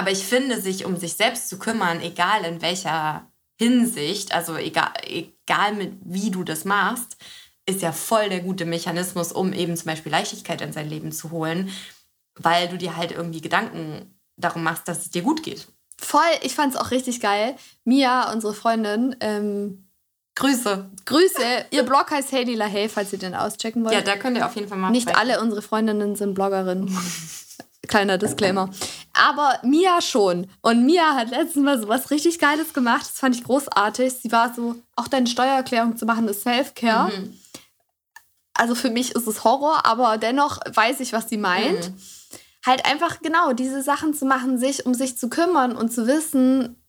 [0.00, 4.92] Aber ich finde, sich um sich selbst zu kümmern, egal in welcher Hinsicht, also egal,
[5.04, 7.18] egal mit wie du das machst,
[7.66, 11.30] ist ja voll der gute Mechanismus, um eben zum Beispiel Leichtigkeit in sein Leben zu
[11.30, 11.70] holen,
[12.36, 15.68] weil du dir halt irgendwie Gedanken darum machst, dass es dir gut geht.
[15.98, 17.54] Voll, ich fand es auch richtig geil.
[17.84, 19.84] Mia, unsere Freundin, ähm,
[20.34, 20.88] Grüße.
[21.04, 21.66] Grüße.
[21.72, 23.92] Ihr Blog heißt Haley LaHaye, falls ihr den auschecken wollt.
[23.92, 24.90] Ja, da könnt ihr auf jeden Fall mal.
[24.90, 26.88] Nicht alle unsere Freundinnen sind Bloggerinnen.
[27.90, 28.70] Kleiner Disclaimer.
[29.14, 30.48] Aber Mia schon.
[30.60, 33.02] Und Mia hat letztens mal so was richtig Geiles gemacht.
[33.02, 34.12] Das fand ich großartig.
[34.12, 37.10] Sie war so, auch deine Steuererklärung zu machen, ist Self-Care.
[37.10, 37.36] Mhm.
[38.54, 41.90] Also für mich ist es Horror, aber dennoch weiß ich, was sie meint.
[41.90, 42.00] Mhm.
[42.64, 46.80] Halt einfach genau diese Sachen zu machen, sich um sich zu kümmern und zu wissen,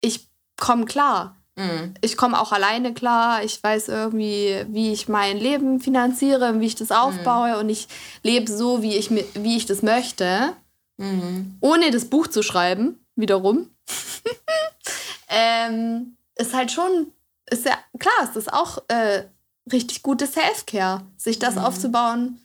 [0.00, 1.36] ich komme klar.
[1.56, 1.94] Mhm.
[2.00, 3.44] Ich komme auch alleine klar.
[3.44, 7.58] Ich weiß irgendwie, wie ich mein Leben finanziere, wie ich das aufbaue mhm.
[7.60, 7.88] und ich
[8.22, 10.52] lebe so, wie ich, wie ich das möchte,
[10.96, 11.56] mhm.
[11.60, 13.70] ohne das Buch zu schreiben, wiederum.
[15.28, 17.12] ähm, ist halt schon,
[17.50, 19.24] ist ja klar, ist das auch äh,
[19.70, 21.62] richtig gutes Self-Care, sich das mhm.
[21.62, 22.40] aufzubauen,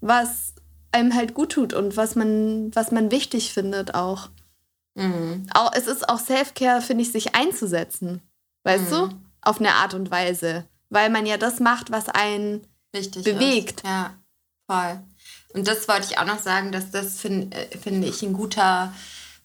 [0.00, 0.54] was
[0.92, 4.28] einem halt gut tut und was man, was man wichtig findet auch.
[4.94, 5.46] Mhm.
[5.54, 8.22] Auch, es ist auch Self-Care, finde ich, sich einzusetzen.
[8.64, 8.90] Weißt mhm.
[8.90, 9.10] du?
[9.42, 10.66] Auf eine Art und Weise.
[10.90, 13.80] Weil man ja das macht, was einen Richtig bewegt.
[13.80, 13.86] Ist.
[13.86, 14.14] Ja,
[14.66, 15.00] voll.
[15.54, 18.92] Und das wollte ich auch noch sagen, dass das, find, äh, finde ich, ein guter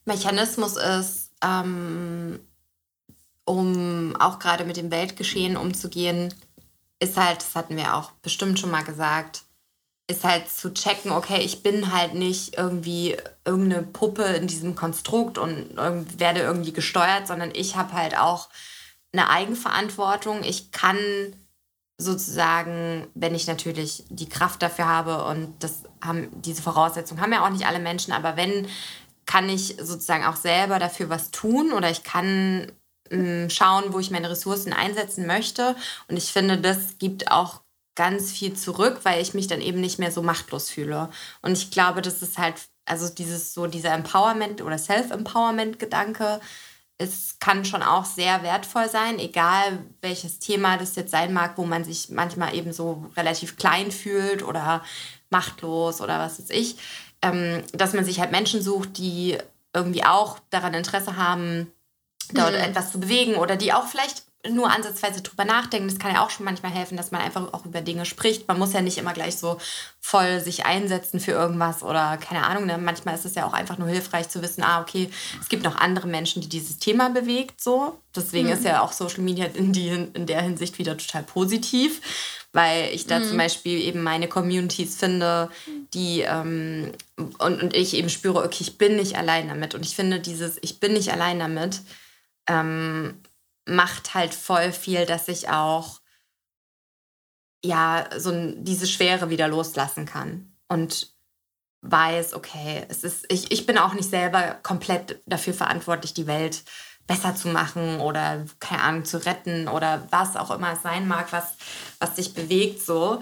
[0.05, 2.39] Mechanismus ist, ähm,
[3.45, 6.33] um auch gerade mit dem Weltgeschehen umzugehen,
[6.99, 9.43] ist halt, das hatten wir auch bestimmt schon mal gesagt,
[10.07, 15.37] ist halt zu checken, okay, ich bin halt nicht irgendwie irgendeine Puppe in diesem Konstrukt
[15.37, 15.75] und
[16.19, 18.49] werde irgendwie gesteuert, sondern ich habe halt auch
[19.13, 20.43] eine Eigenverantwortung.
[20.43, 20.97] Ich kann
[21.97, 27.45] sozusagen, wenn ich natürlich die Kraft dafür habe und das haben diese Voraussetzungen haben ja
[27.45, 28.67] auch nicht alle Menschen, aber wenn
[29.25, 32.71] kann ich sozusagen auch selber dafür was tun oder ich kann
[33.09, 35.75] mh, mm, schauen, wo ich meine Ressourcen einsetzen möchte.
[36.07, 37.61] Und ich finde, das gibt auch
[37.95, 41.09] ganz viel zurück, weil ich mich dann eben nicht mehr so machtlos fühle.
[41.41, 42.55] Und ich glaube, das ist halt,
[42.85, 46.41] also dieses so dieser Empowerment oder Self-Empowerment-Gedanke,
[46.97, 51.65] es kann schon auch sehr wertvoll sein, egal welches Thema das jetzt sein mag, wo
[51.65, 54.83] man sich manchmal eben so relativ klein fühlt oder
[55.29, 56.77] machtlos oder was weiß ich,
[57.21, 59.37] ähm, dass man sich halt Menschen sucht, die
[59.73, 61.71] irgendwie auch daran Interesse haben,
[62.33, 62.59] dort mhm.
[62.59, 65.87] etwas zu bewegen oder die auch vielleicht nur ansatzweise drüber nachdenken.
[65.87, 68.47] Das kann ja auch schon manchmal helfen, dass man einfach auch über Dinge spricht.
[68.47, 69.57] Man muss ja nicht immer gleich so
[70.01, 72.65] voll sich einsetzen für irgendwas oder keine Ahnung.
[72.65, 72.77] Ne?
[72.77, 75.77] Manchmal ist es ja auch einfach nur hilfreich zu wissen, ah, okay, es gibt noch
[75.77, 77.61] andere Menschen, die dieses Thema bewegt.
[77.61, 77.97] So.
[78.13, 78.53] Deswegen mhm.
[78.53, 82.01] ist ja auch Social Media in, die, in der Hinsicht wieder total positiv,
[82.51, 83.29] weil ich da mhm.
[83.29, 85.49] zum Beispiel eben meine Communities finde,
[85.93, 89.73] die ähm, und, und ich eben spüre, okay, ich bin nicht allein damit.
[89.73, 91.81] Und ich finde dieses, ich bin nicht allein damit,
[92.47, 93.15] ähm,
[93.65, 96.01] macht halt voll viel, dass ich auch
[97.63, 101.13] ja so diese Schwere wieder loslassen kann und
[101.81, 106.63] weiß, okay, es ist, ich, ich bin auch nicht selber komplett dafür verantwortlich, die Welt
[107.07, 111.31] besser zu machen oder, keine Ahnung, zu retten oder was auch immer es sein mag,
[111.33, 111.55] was,
[111.99, 113.21] was dich bewegt so.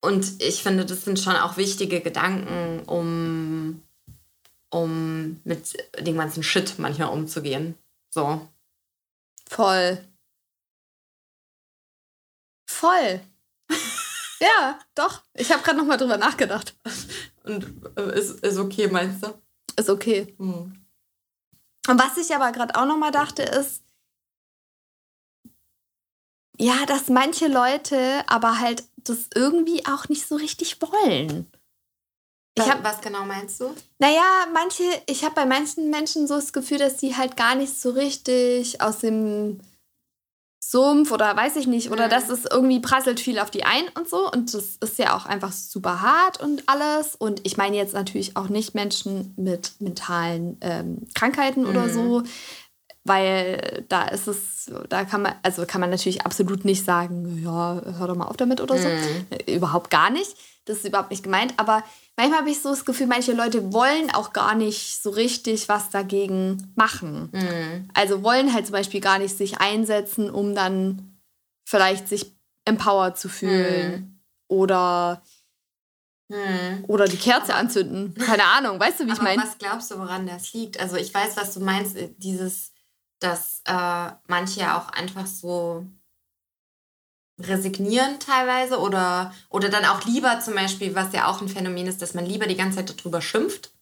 [0.00, 3.82] Und ich finde, das sind schon auch wichtige Gedanken, um,
[4.70, 7.74] um mit dem ganzen Shit manchmal umzugehen.
[8.10, 8.46] So.
[9.48, 10.06] Voll.
[12.68, 13.20] Voll.
[14.40, 15.22] ja, doch.
[15.34, 16.76] Ich habe gerade noch mal drüber nachgedacht.
[17.44, 17.64] Und
[17.96, 19.34] äh, ist, ist okay, meinst du?
[19.76, 20.34] Ist okay.
[20.38, 20.86] Hm.
[21.88, 23.82] Und was ich aber gerade auch noch mal dachte, ist,
[26.58, 31.50] ja, dass manche Leute aber halt das irgendwie auch nicht so richtig wollen.
[32.58, 33.74] Ich hab, was genau meinst du?
[33.98, 37.78] Naja, manche, ich habe bei manchen Menschen so das Gefühl, dass sie halt gar nicht
[37.78, 39.60] so richtig aus dem
[40.58, 42.10] Sumpf oder weiß ich nicht, oder mhm.
[42.10, 44.30] dass es irgendwie prasselt viel auf die ein und so.
[44.30, 47.14] Und das ist ja auch einfach super hart und alles.
[47.14, 51.68] Und ich meine jetzt natürlich auch nicht Menschen mit mentalen ähm, Krankheiten mhm.
[51.68, 52.22] oder so,
[53.04, 57.80] weil da ist es, da kann man, also kann man natürlich absolut nicht sagen, ja,
[57.98, 58.88] hör doch mal auf damit oder so.
[58.88, 59.54] Mhm.
[59.54, 60.36] Überhaupt gar nicht.
[60.66, 61.54] Das ist überhaupt nicht gemeint.
[61.56, 61.82] Aber
[62.16, 65.90] manchmal habe ich so das Gefühl, manche Leute wollen auch gar nicht so richtig was
[65.90, 67.30] dagegen machen.
[67.32, 67.88] Mhm.
[67.94, 71.16] Also wollen halt zum Beispiel gar nicht sich einsetzen, um dann
[71.64, 72.32] vielleicht sich
[72.64, 74.20] empowered zu fühlen mhm.
[74.48, 75.22] oder
[76.30, 76.84] hm.
[76.88, 78.14] Oder die Kerze anzünden.
[78.14, 79.42] Keine Ahnung, weißt du, wie ich meine?
[79.42, 80.80] Was glaubst du, woran das liegt?
[80.80, 82.72] Also ich weiß, was du meinst, dieses,
[83.20, 85.86] dass äh, manche ja auch einfach so
[87.38, 92.00] resignieren teilweise oder, oder dann auch lieber zum Beispiel, was ja auch ein Phänomen ist,
[92.00, 93.72] dass man lieber die ganze Zeit darüber schimpft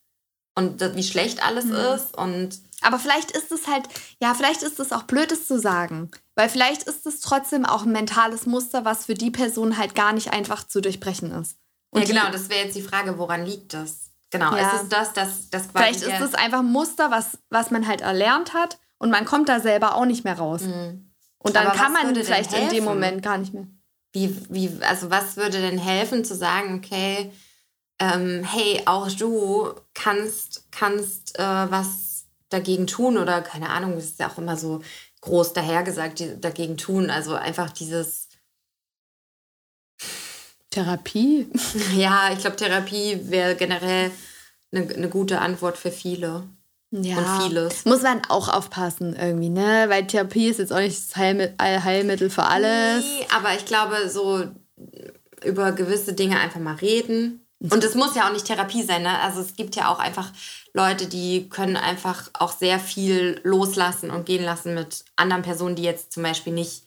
[0.56, 1.74] und wie schlecht alles mhm.
[1.74, 3.88] ist und aber vielleicht ist es halt,
[4.20, 6.10] ja, vielleicht ist es auch blödes zu sagen.
[6.34, 10.12] Weil vielleicht ist es trotzdem auch ein mentales Muster, was für die Person halt gar
[10.12, 11.56] nicht einfach zu durchbrechen ist.
[11.90, 14.10] Und ja, genau, das wäre jetzt die Frage, woran liegt das?
[14.30, 14.68] Genau, ja.
[14.68, 18.02] ist es das, dass das Vielleicht ist es einfach ein Muster, was, was man halt
[18.02, 20.62] erlernt hat und man kommt da selber auch nicht mehr raus.
[20.62, 21.13] Mhm.
[21.44, 23.66] Und dann kann man vielleicht in dem Moment gar nicht mehr.
[24.12, 27.30] Wie, wie, also was würde denn helfen zu sagen, okay,
[27.98, 34.20] ähm, hey, auch du kannst, kannst äh, was dagegen tun oder keine Ahnung, das ist
[34.20, 34.82] ja auch immer so
[35.20, 37.10] groß dahergesagt, die, dagegen tun.
[37.10, 38.28] Also einfach dieses
[40.70, 41.48] Therapie.
[41.94, 44.10] Ja, ich glaube, Therapie wäre generell
[44.72, 46.48] eine, eine gute Antwort für viele
[47.02, 47.16] ja.
[47.16, 47.84] und vieles.
[47.84, 49.86] Muss man auch aufpassen irgendwie, ne?
[49.88, 53.04] Weil Therapie ist jetzt auch nicht das Heilmittel, für alles.
[53.04, 54.44] Nee, aber ich glaube, so
[55.44, 57.40] über gewisse Dinge einfach mal reden.
[57.60, 59.20] Und es muss ja auch nicht Therapie sein, ne?
[59.20, 60.30] Also es gibt ja auch einfach
[60.74, 65.82] Leute, die können einfach auch sehr viel loslassen und gehen lassen mit anderen Personen, die
[65.82, 66.82] jetzt zum Beispiel nicht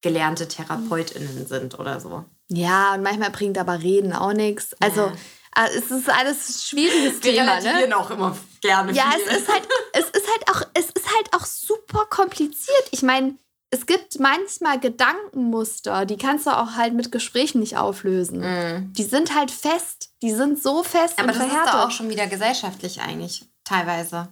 [0.00, 2.24] gelernte TherapeutInnen sind oder so.
[2.48, 4.74] Ja, und manchmal bringt aber Reden auch nichts.
[4.80, 5.12] Also ja.
[5.58, 7.62] Ah, es ist alles ein schwieriges Wir Thema.
[7.62, 7.96] Wir ne?
[7.96, 9.22] auch immer gerne Ja, viel.
[9.26, 12.88] es ist halt, es ist halt auch, es ist halt auch super kompliziert.
[12.90, 13.36] Ich meine,
[13.70, 18.40] es gibt manchmal Gedankenmuster, die kannst du auch halt mit Gesprächen nicht auflösen.
[18.40, 18.92] Mm.
[18.92, 21.66] Die sind halt fest, die sind so fest Aber und das verhärtet.
[21.66, 24.28] ist doch auch schon wieder gesellschaftlich eigentlich, teilweise.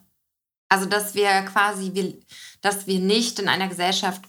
[0.69, 2.15] Also, dass wir quasi, wir,
[2.61, 4.21] dass wir nicht in einer Gesellschaft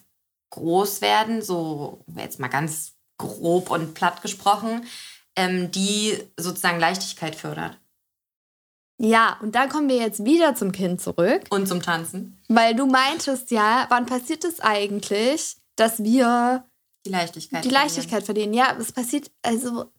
[0.51, 4.85] groß werden, so jetzt mal ganz grob und platt gesprochen,
[5.35, 7.79] ähm, die sozusagen Leichtigkeit fördert.
[8.97, 11.43] Ja, und dann kommen wir jetzt wieder zum Kind zurück.
[11.49, 12.41] Und zum Tanzen.
[12.47, 16.65] Weil du meintest ja, wann passiert es eigentlich, dass wir
[17.05, 18.53] die Leichtigkeit die Leichtigkeit verlieren?
[18.53, 19.91] Ja, es passiert, also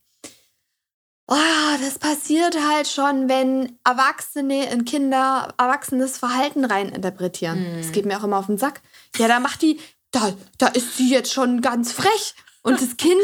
[1.28, 7.58] Oh, das passiert halt schon, wenn Erwachsene in Kinder erwachsenes Verhalten reininterpretieren.
[7.58, 7.78] Mhm.
[7.78, 8.80] Das geht mir auch immer auf den Sack.
[9.16, 9.80] Ja, da macht die,
[10.12, 12.34] da, da ist sie jetzt schon ganz frech.
[12.62, 13.20] Und das Kind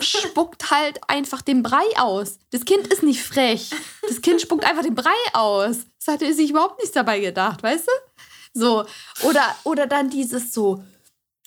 [0.00, 2.38] spuckt halt einfach den Brei aus.
[2.50, 3.70] Das Kind ist nicht frech.
[4.08, 5.78] Das Kind spuckt einfach den Brei aus.
[5.98, 8.60] Das hatte sich überhaupt nichts dabei gedacht, weißt du?
[8.60, 8.84] So.
[9.22, 10.82] Oder, oder dann dieses so,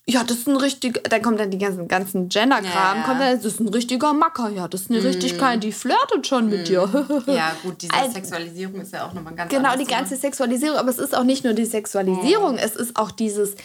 [0.10, 3.36] ja, das ist ein richtig, dann kommt dann die ganzen, ganzen Gender-Kram, ja, kommt dann,
[3.36, 5.06] das ist ein richtiger Macker, ja, das ist eine mm.
[5.06, 6.50] richtig kleine, die flirtet schon mm.
[6.50, 7.06] mit dir.
[7.28, 10.90] ja, gut, diese also, Sexualisierung ist ja auch nochmal ganz Genau, die ganze Sexualisierung, aber
[10.90, 12.60] es ist auch nicht nur die Sexualisierung, mm.
[12.60, 13.56] es ist auch dieses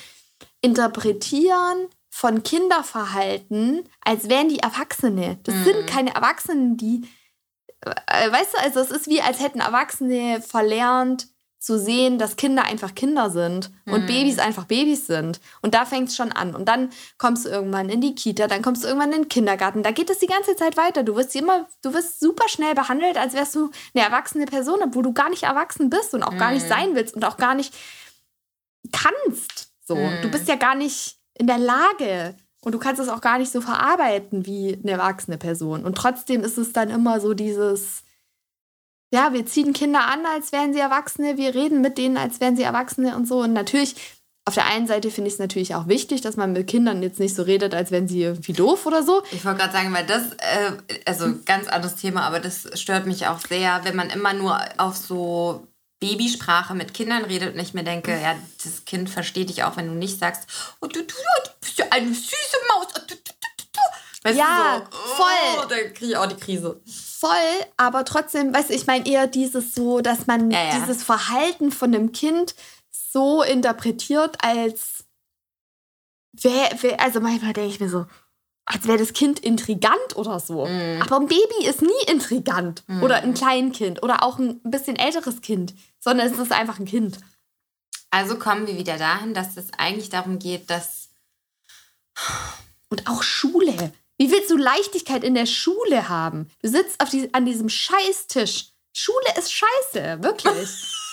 [0.61, 5.41] Interpretieren von Kinderverhalten, als wären die Erwachsene.
[5.43, 5.87] Das sind mhm.
[5.87, 7.09] keine Erwachsenen, die,
[7.81, 11.27] äh, weißt du, also es ist wie, als hätten Erwachsene verlernt,
[11.59, 14.07] zu sehen, dass Kinder einfach Kinder sind und mhm.
[14.07, 15.41] Babys einfach Babys sind.
[15.61, 16.55] Und da fängt es schon an.
[16.55, 19.83] Und dann kommst du irgendwann in die Kita, dann kommst du irgendwann in den Kindergarten.
[19.83, 21.03] Da geht es die ganze Zeit weiter.
[21.03, 25.03] Du wirst immer, du wirst super schnell behandelt, als wärst du eine erwachsene Person, obwohl
[25.03, 26.39] du gar nicht erwachsen bist und auch mhm.
[26.39, 26.69] gar nicht mhm.
[26.71, 27.75] sein willst und auch gar nicht
[28.93, 29.73] kannst.
[29.85, 30.23] So, mhm.
[30.23, 32.37] du bist ja gar nicht in der Lage.
[32.63, 35.85] Und du kannst es auch gar nicht so verarbeiten wie eine erwachsene Person.
[35.85, 38.05] Und trotzdem ist es dann immer so dieses,
[39.13, 42.57] ja, wir ziehen Kinder an, als wären sie Erwachsene, wir reden mit denen, als wären
[42.57, 43.43] sie Erwachsene und so.
[43.43, 43.97] Und natürlich,
[44.47, 47.21] auf der einen Seite finde ich es natürlich auch wichtig, dass man mit Kindern jetzt
[47.21, 49.23] nicht so redet, als wären sie irgendwie doof oder so.
[49.31, 50.73] Ich wollte gerade sagen, weil das, äh,
[51.05, 54.97] also ganz anderes Thema, aber das stört mich auch sehr, wenn man immer nur auf
[54.97, 55.69] so
[56.05, 59.87] Babysprache mit Kindern redet und ich mir denke, ja, das Kind versteht dich auch, wenn
[59.87, 60.49] du nicht sagst,
[60.81, 62.87] oh, du, du, du bist ja eine süße Maus.
[62.97, 63.31] Oh, du, du,
[64.23, 65.63] weißt ja, du so, voll.
[65.63, 66.81] Oh, dann kriege ich auch die Krise
[67.25, 70.79] voll, aber trotzdem, weißt du, ich meine eher dieses so, dass man ja, ja.
[70.79, 72.55] dieses Verhalten von einem Kind
[72.91, 75.05] so interpretiert, als
[76.33, 78.07] wäre, wär, also manchmal denke ich mir so,
[78.67, 80.67] als wäre das Kind intrigant oder so.
[80.67, 81.03] Mm.
[81.03, 82.83] Aber ein Baby ist nie intrigant.
[82.87, 83.03] Mm.
[83.03, 87.19] Oder ein Kleinkind oder auch ein bisschen älteres Kind, sondern es ist einfach ein Kind.
[88.11, 91.11] Also kommen wir wieder dahin, dass es eigentlich darum geht, dass.
[92.89, 93.93] Und auch Schule.
[94.17, 96.49] Wie willst du Leichtigkeit in der Schule haben?
[96.63, 98.69] Du sitzt auf die, an diesem Scheißtisch.
[98.93, 100.69] Schule ist scheiße, wirklich.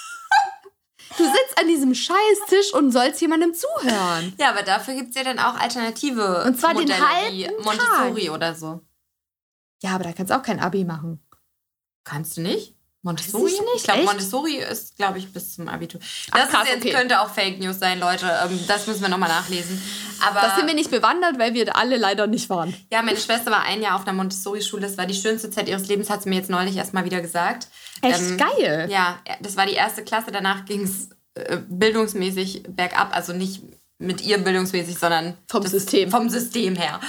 [1.17, 4.33] Du sitzt an diesem Scheißtisch und sollst jemandem zuhören.
[4.39, 7.63] Ja, aber dafür gibt es ja dann auch alternative Und zwar Modelle den halben wie
[7.63, 8.35] Montessori Tag.
[8.35, 8.81] oder so.
[9.81, 11.19] Ja, aber da kannst du auch kein Abi machen.
[12.03, 12.75] Kannst du nicht?
[13.03, 13.51] Montessori?
[13.51, 15.99] Ich, ich glaube, Montessori ist, glaube ich, bis zum Abitur.
[16.31, 16.93] Das Ach, krass, jetzt, okay.
[16.93, 18.27] könnte auch Fake News sein, Leute.
[18.43, 19.81] Ähm, das müssen wir nochmal nachlesen.
[20.23, 22.75] Aber das sind wir nicht bewandert, weil wir alle leider nicht waren.
[22.91, 24.83] Ja, meine Schwester war ein Jahr auf einer Montessori-Schule.
[24.83, 27.69] Das war die schönste Zeit ihres Lebens, hat sie mir jetzt neulich erstmal wieder gesagt.
[28.01, 28.87] Echt ähm, geil.
[28.89, 30.31] Ja, das war die erste Klasse.
[30.31, 33.15] Danach ging es äh, bildungsmäßig bergab.
[33.15, 33.61] Also nicht
[33.97, 36.09] mit ihr bildungsmäßig, sondern vom System.
[36.09, 36.99] Vom System her.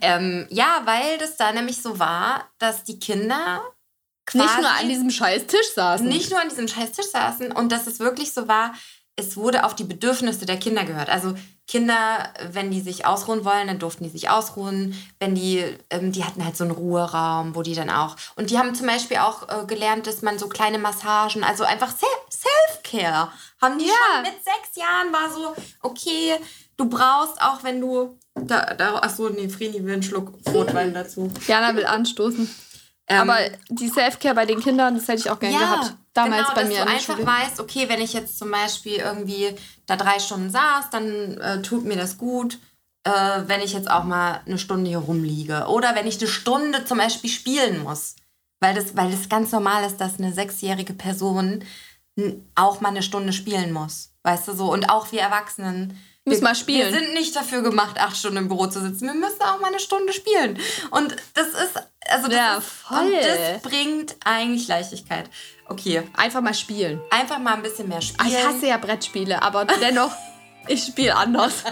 [0.00, 3.62] Ähm, ja, weil das da nämlich so war, dass die Kinder
[4.32, 6.06] nicht nur an diesem scheiß Tisch saßen.
[6.06, 8.74] Nicht nur an diesem scheiß Tisch saßen und dass es wirklich so war,
[9.18, 11.10] es wurde auf die Bedürfnisse der Kinder gehört.
[11.10, 11.34] Also
[11.66, 14.94] Kinder, wenn die sich ausruhen wollen, dann durften die sich ausruhen.
[15.18, 18.16] Wenn die, ähm, die hatten halt so einen Ruheraum, wo die dann auch.
[18.36, 21.90] Und die haben zum Beispiel auch äh, gelernt, dass man so kleine Massagen, also einfach
[21.90, 23.92] Self-Care, haben die ja.
[23.92, 26.36] schon mit sechs Jahren war so, okay,
[26.76, 28.16] du brauchst auch, wenn du.
[28.34, 31.28] Da, da, achso, nee, Frini will einen Schluck Rotwein dazu.
[31.48, 32.48] Jana will anstoßen.
[33.08, 33.38] Ähm, Aber
[33.68, 35.94] die Selfcare bei den Kindern, das hätte ich auch gerne ja, gehabt.
[36.12, 36.76] Damals genau, bei mir.
[36.76, 37.26] Dass du einfach Schule.
[37.26, 39.54] weißt, okay, wenn ich jetzt zum Beispiel irgendwie
[39.86, 42.58] da drei Stunden saß, dann äh, tut mir das gut,
[43.04, 43.10] äh,
[43.46, 45.66] wenn ich jetzt auch mal eine Stunde hier rumliege.
[45.68, 48.16] Oder wenn ich eine Stunde zum Beispiel spielen muss.
[48.60, 51.64] Weil das, weil das ganz normal ist, dass eine sechsjährige Person
[52.56, 54.12] auch mal eine Stunde spielen muss.
[54.24, 54.72] Weißt du so?
[54.72, 55.96] Und auch wir Erwachsenen
[56.28, 56.92] Müssen mal spielen.
[56.92, 59.06] Wir sind nicht dafür gemacht, acht Stunden im Büro zu sitzen.
[59.06, 60.58] Wir müssen auch mal eine Stunde spielen.
[60.90, 61.76] Und das ist,
[62.08, 62.98] also das, ja, voll.
[62.98, 65.28] und das bringt eigentlich Leichtigkeit.
[65.66, 66.02] Okay.
[66.16, 67.00] Einfach mal spielen.
[67.10, 68.28] Einfach mal ein bisschen mehr spielen.
[68.28, 70.12] Ich hasse ja Brettspiele, aber dennoch,
[70.66, 71.64] ich spiele anders.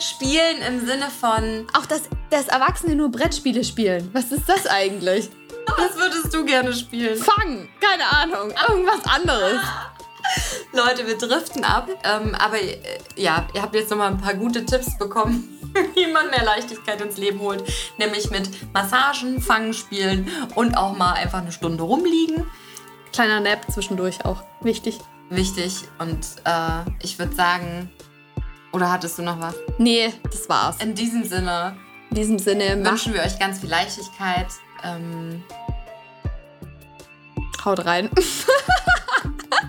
[0.00, 1.66] spielen im Sinne von.
[1.72, 4.10] Auch dass, dass Erwachsene nur Brettspiele spielen.
[4.12, 5.30] Was ist das eigentlich?
[5.76, 7.16] Was würdest du gerne spielen?
[7.18, 8.52] Fangen, keine Ahnung.
[8.68, 9.60] Irgendwas anderes.
[10.72, 11.88] Leute, wir driften ab.
[12.04, 12.78] Ähm, aber äh,
[13.16, 15.58] ja, ihr habt jetzt nochmal ein paar gute Tipps bekommen,
[15.94, 17.62] wie man mehr Leichtigkeit ins Leben holt.
[17.98, 22.46] Nämlich mit Massagen, Fangen spielen und auch mal einfach eine Stunde rumliegen.
[23.12, 24.42] Kleiner Nap zwischendurch auch.
[24.60, 24.98] Wichtig.
[25.30, 25.84] Wichtig.
[25.98, 27.90] Und äh, ich würde sagen,
[28.72, 29.54] oder hattest du noch was?
[29.78, 30.76] Nee, das war's.
[30.82, 31.76] In diesem Sinne.
[32.10, 34.46] In diesem Sinne wünschen wir euch ganz viel Leichtigkeit.
[34.82, 35.42] Ähm,
[37.64, 38.08] Haut rein.